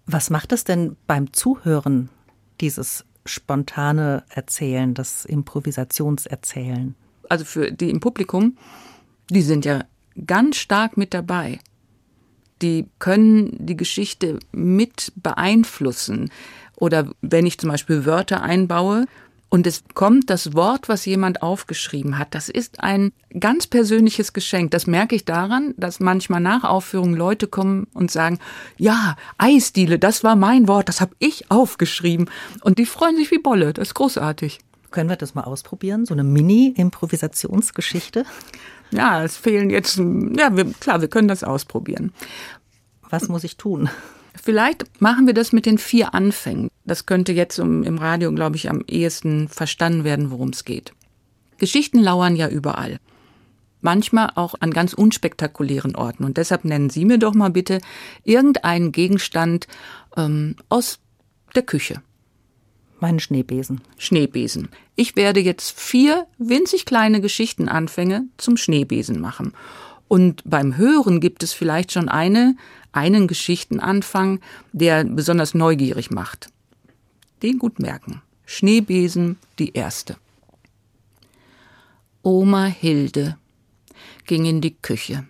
[0.06, 2.10] Was macht es denn beim Zuhören,
[2.60, 6.94] dieses spontane Erzählen, das Improvisationserzählen?
[7.28, 8.56] Also für die im Publikum,
[9.30, 9.84] die sind ja
[10.26, 11.58] ganz stark mit dabei.
[12.62, 16.30] Die können die Geschichte mit beeinflussen.
[16.76, 19.06] Oder wenn ich zum Beispiel Wörter einbaue
[19.48, 24.70] und es kommt das Wort, was jemand aufgeschrieben hat, das ist ein ganz persönliches Geschenk.
[24.70, 28.38] Das merke ich daran, dass manchmal nach Aufführungen Leute kommen und sagen,
[28.76, 32.30] ja, Eisdiele, das war mein Wort, das habe ich aufgeschrieben.
[32.62, 34.58] Und die freuen sich wie Bolle, das ist großartig.
[34.94, 36.06] Können wir das mal ausprobieren?
[36.06, 38.24] So eine Mini-Improvisationsgeschichte?
[38.92, 42.12] Ja, es fehlen jetzt, ja, wir, klar, wir können das ausprobieren.
[43.10, 43.90] Was muss ich tun?
[44.40, 46.70] Vielleicht machen wir das mit den vier Anfängen.
[46.84, 50.92] Das könnte jetzt im Radio, glaube ich, am ehesten verstanden werden, worum es geht.
[51.58, 52.98] Geschichten lauern ja überall.
[53.80, 56.22] Manchmal auch an ganz unspektakulären Orten.
[56.22, 57.80] Und deshalb nennen Sie mir doch mal bitte
[58.22, 59.66] irgendeinen Gegenstand
[60.16, 61.00] ähm, aus
[61.56, 62.00] der Küche.
[63.00, 63.80] Meinen Schneebesen.
[63.98, 64.68] Schneebesen.
[64.96, 69.52] Ich werde jetzt vier winzig kleine Geschichtenanfänge zum Schneebesen machen.
[70.08, 72.56] Und beim Hören gibt es vielleicht schon eine,
[72.92, 74.40] einen Geschichtenanfang,
[74.72, 76.48] der besonders neugierig macht.
[77.42, 78.22] Den gut merken.
[78.46, 80.16] Schneebesen, die erste.
[82.22, 83.36] Oma Hilde
[84.26, 85.26] ging in die Küche.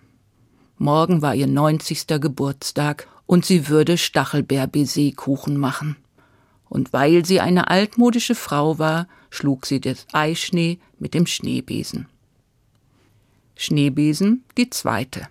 [0.77, 5.97] Morgen war ihr neunzigster Geburtstag und sie würde Stachelbeer-Baiser-Kuchen machen
[6.69, 12.07] und weil sie eine altmodische Frau war, schlug sie das Eischnee mit dem Schneebesen.
[13.55, 15.27] Schneebesen, die zweite.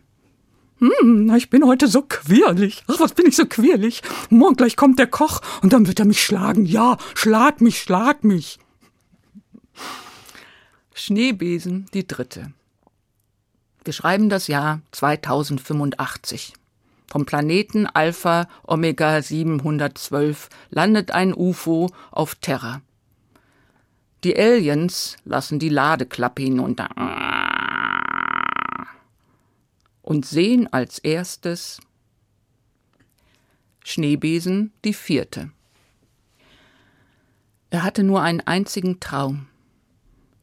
[0.78, 2.84] Hm, ich bin heute so quirlig.
[2.88, 4.02] Ach, was bin ich so quirlig?
[4.30, 6.66] Morgen gleich kommt der Koch und dann wird er mich schlagen.
[6.66, 8.58] Ja, schlag mich, schlag mich.
[10.94, 12.52] Schneebesen, die dritte.
[13.84, 16.54] Wir schreiben das Jahr 2085.
[17.14, 22.82] Vom Planeten Alpha Omega 712 landet ein UFO auf Terra.
[24.24, 26.88] Die Aliens lassen die Ladeklappe hinunter
[30.02, 31.80] und sehen als erstes
[33.84, 35.52] Schneebesen die vierte.
[37.70, 39.46] Er hatte nur einen einzigen Traum.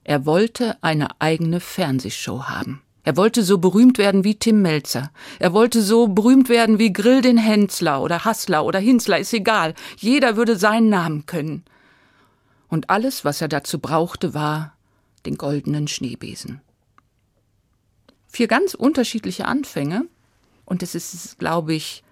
[0.05, 2.81] Er wollte eine eigene Fernsehshow haben.
[3.03, 5.11] Er wollte so berühmt werden wie Tim Melzer.
[5.39, 9.73] Er wollte so berühmt werden wie Grill den Hensler oder Hassler oder Hinsler, ist egal.
[9.97, 11.63] Jeder würde seinen Namen können.
[12.67, 14.75] Und alles, was er dazu brauchte, war
[15.25, 16.61] den goldenen Schneebesen.
[18.27, 20.05] Vier ganz unterschiedliche Anfänge.
[20.63, 22.03] Und es ist, glaube ich,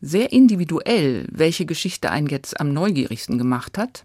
[0.00, 4.04] sehr individuell, welche Geschichte einen jetzt am neugierigsten gemacht hat.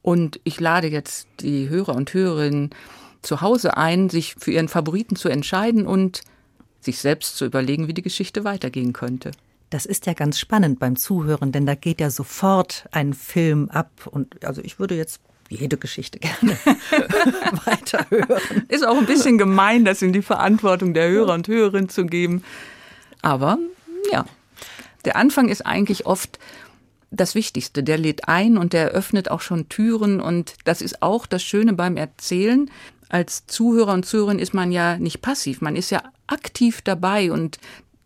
[0.00, 2.70] Und ich lade jetzt die Hörer und Hörerinnen
[3.24, 6.22] zu Hause ein, sich für ihren Favoriten zu entscheiden und
[6.80, 9.32] sich selbst zu überlegen, wie die Geschichte weitergehen könnte.
[9.70, 13.90] Das ist ja ganz spannend beim Zuhören, denn da geht ja sofort ein Film ab.
[14.10, 16.56] Und also ich würde jetzt jede Geschichte gerne
[17.64, 18.66] weiterhören.
[18.68, 22.44] Ist auch ein bisschen gemein, das in die Verantwortung der Hörer und Hörerinnen zu geben.
[23.22, 23.58] Aber
[24.12, 24.26] ja,
[25.04, 26.38] der Anfang ist eigentlich oft
[27.10, 27.82] das Wichtigste.
[27.82, 30.20] Der lädt ein und der öffnet auch schon Türen.
[30.20, 32.70] Und das ist auch das Schöne beim Erzählen
[33.08, 37.58] als Zuhörer und Zuhörerin ist man ja nicht passiv, man ist ja aktiv dabei und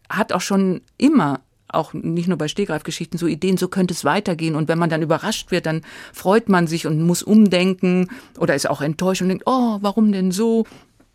[0.09, 4.55] hat auch schon immer auch nicht nur bei Stegreifgeschichten so Ideen, so könnte es weitergehen.
[4.55, 5.83] Und wenn man dann überrascht wird, dann
[6.13, 10.33] freut man sich und muss umdenken oder ist auch enttäuscht und denkt, oh, warum denn
[10.33, 10.65] so?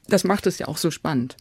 [0.08, 1.38] Das macht es ja auch so spannend.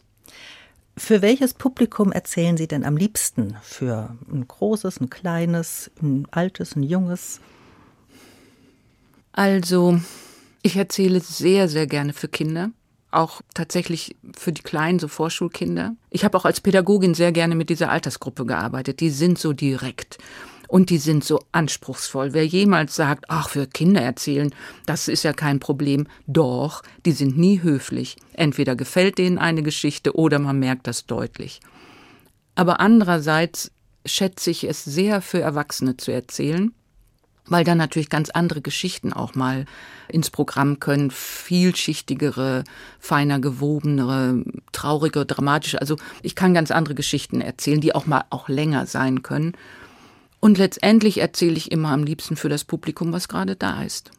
[0.95, 3.55] Für welches Publikum erzählen Sie denn am liebsten?
[3.63, 7.39] Für ein großes, ein kleines, ein altes, ein junges?
[9.31, 9.99] Also,
[10.63, 12.71] ich erzähle sehr, sehr gerne für Kinder.
[13.11, 15.95] Auch tatsächlich für die kleinen, so Vorschulkinder.
[16.09, 19.01] Ich habe auch als Pädagogin sehr gerne mit dieser Altersgruppe gearbeitet.
[19.01, 20.17] Die sind so direkt.
[20.67, 22.33] Und die sind so anspruchsvoll.
[22.33, 24.55] Wer jemals sagt, ach, für Kinder erzählen,
[24.87, 26.07] das ist ja kein Problem.
[26.25, 28.15] Doch, die sind nie höflich.
[28.33, 31.59] Entweder gefällt denen eine Geschichte oder man merkt das deutlich.
[32.55, 33.69] Aber andererseits
[34.05, 36.73] schätze ich es sehr für Erwachsene zu erzählen
[37.47, 39.65] weil dann natürlich ganz andere Geschichten auch mal
[40.07, 42.63] ins Programm können, vielschichtigere,
[42.99, 45.81] feiner gewobenere, traurige, dramatische.
[45.81, 49.53] Also ich kann ganz andere Geschichten erzählen, die auch mal auch länger sein können.
[50.39, 54.11] Und letztendlich erzähle ich immer am liebsten für das Publikum, was gerade da ist.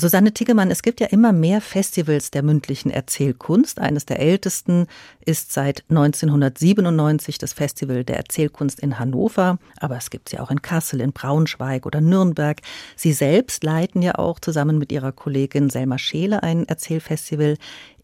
[0.00, 3.80] Susanne Tiggemann, es gibt ja immer mehr Festivals der mündlichen Erzählkunst.
[3.80, 4.86] Eines der ältesten
[5.24, 9.58] ist seit 1997 das Festival der Erzählkunst in Hannover.
[9.80, 12.60] Aber es gibt sie auch in Kassel, in Braunschweig oder Nürnberg.
[12.94, 17.56] Sie selbst leiten ja auch zusammen mit ihrer Kollegin Selma Scheele ein Erzählfestival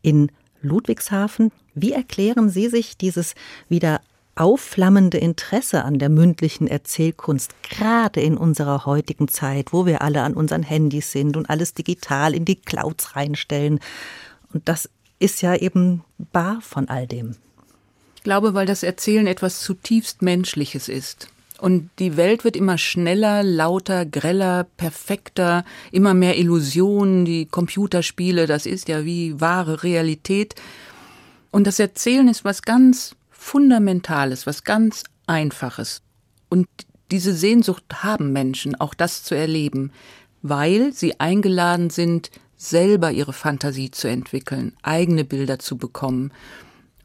[0.03, 0.32] in
[0.62, 1.53] Ludwigshafen.
[1.76, 3.36] Wie erklären Sie sich dieses
[3.68, 4.01] wieder
[4.37, 10.35] aufflammende Interesse an der mündlichen Erzählkunst, gerade in unserer heutigen Zeit, wo wir alle an
[10.35, 13.80] unseren Handys sind und alles digital in die Clouds reinstellen.
[14.53, 17.37] Und das ist ja eben bar von all dem.
[18.16, 21.28] Ich glaube, weil das Erzählen etwas zutiefst Menschliches ist.
[21.61, 28.66] Und die Welt wird immer schneller, lauter, greller, perfekter, immer mehr Illusionen, die Computerspiele, das
[28.66, 30.57] ist ja wie wahre Realität.
[31.51, 33.14] Und das Erzählen ist was ganz
[33.45, 36.01] Fundamentales, was ganz Einfaches.
[36.49, 36.66] Und
[37.11, 39.92] diese Sehnsucht haben Menschen, auch das zu erleben,
[40.40, 46.32] weil sie eingeladen sind, selber ihre Fantasie zu entwickeln, eigene Bilder zu bekommen.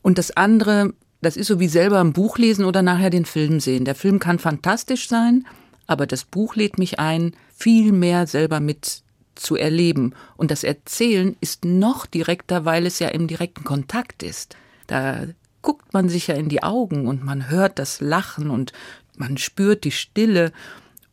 [0.02, 3.60] Und das andere, das ist so wie selber ein Buch lesen oder nachher den Film
[3.60, 3.84] sehen.
[3.84, 5.46] Der Film kann fantastisch sein,
[5.88, 9.04] aber das Buch lädt mich ein, viel mehr selber mit
[9.36, 10.14] zu erleben.
[10.38, 14.56] Und das Erzählen ist noch direkter, weil es ja im direkten Kontakt ist.
[14.88, 15.28] Da
[15.62, 18.74] guckt man sich ja in die Augen und man hört das Lachen und
[19.18, 20.52] man spürt die Stille.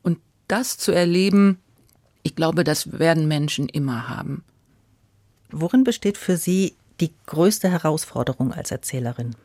[0.03, 0.19] Und
[0.49, 1.59] das zu erleben,
[2.23, 4.45] ich glaube, das werden Menschen immer haben.
[5.51, 9.37] Worin besteht für Sie die größte Herausforderung als Erzählerin?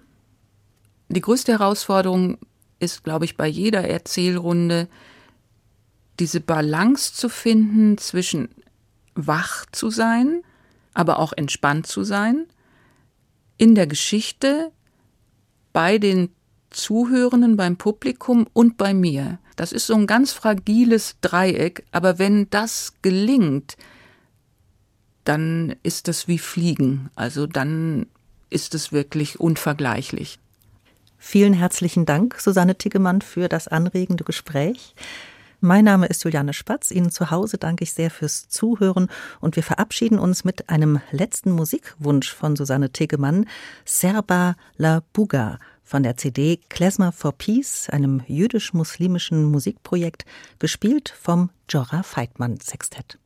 [1.10, 2.38] Die größte Herausforderung
[2.80, 4.88] ist, glaube ich, bei jeder Erzählrunde,
[6.20, 8.49] diese Balance zu finden zwischen
[9.14, 10.43] wach zu sein,
[10.93, 12.45] aber auch entspannt zu sein,
[13.58, 14.72] in der Geschichte
[15.74, 16.30] bei den
[16.70, 19.40] Zuhörenden, beim Publikum und bei mir.
[19.56, 23.76] Das ist so ein ganz fragiles Dreieck, aber wenn das gelingt,
[25.24, 27.10] dann ist das wie Fliegen.
[27.16, 28.08] Also dann
[28.50, 30.40] ist es wirklich unvergleichlich.
[31.18, 34.96] Vielen herzlichen Dank, Susanne Tiggemann, für das anregende Gespräch.
[35.64, 36.89] Mein Name ist Juliane Spatz.
[36.89, 39.09] Ihnen zu Hause danke ich sehr fürs Zuhören
[39.41, 43.45] und wir verabschieden uns mit einem letzten Musikwunsch von Susanne Tegemann,
[43.86, 50.26] Serba la Buga von der CD Klezmer for Peace, einem jüdisch-muslimischen Musikprojekt,
[50.57, 53.21] gespielt vom Jorah Feitmann Sextett.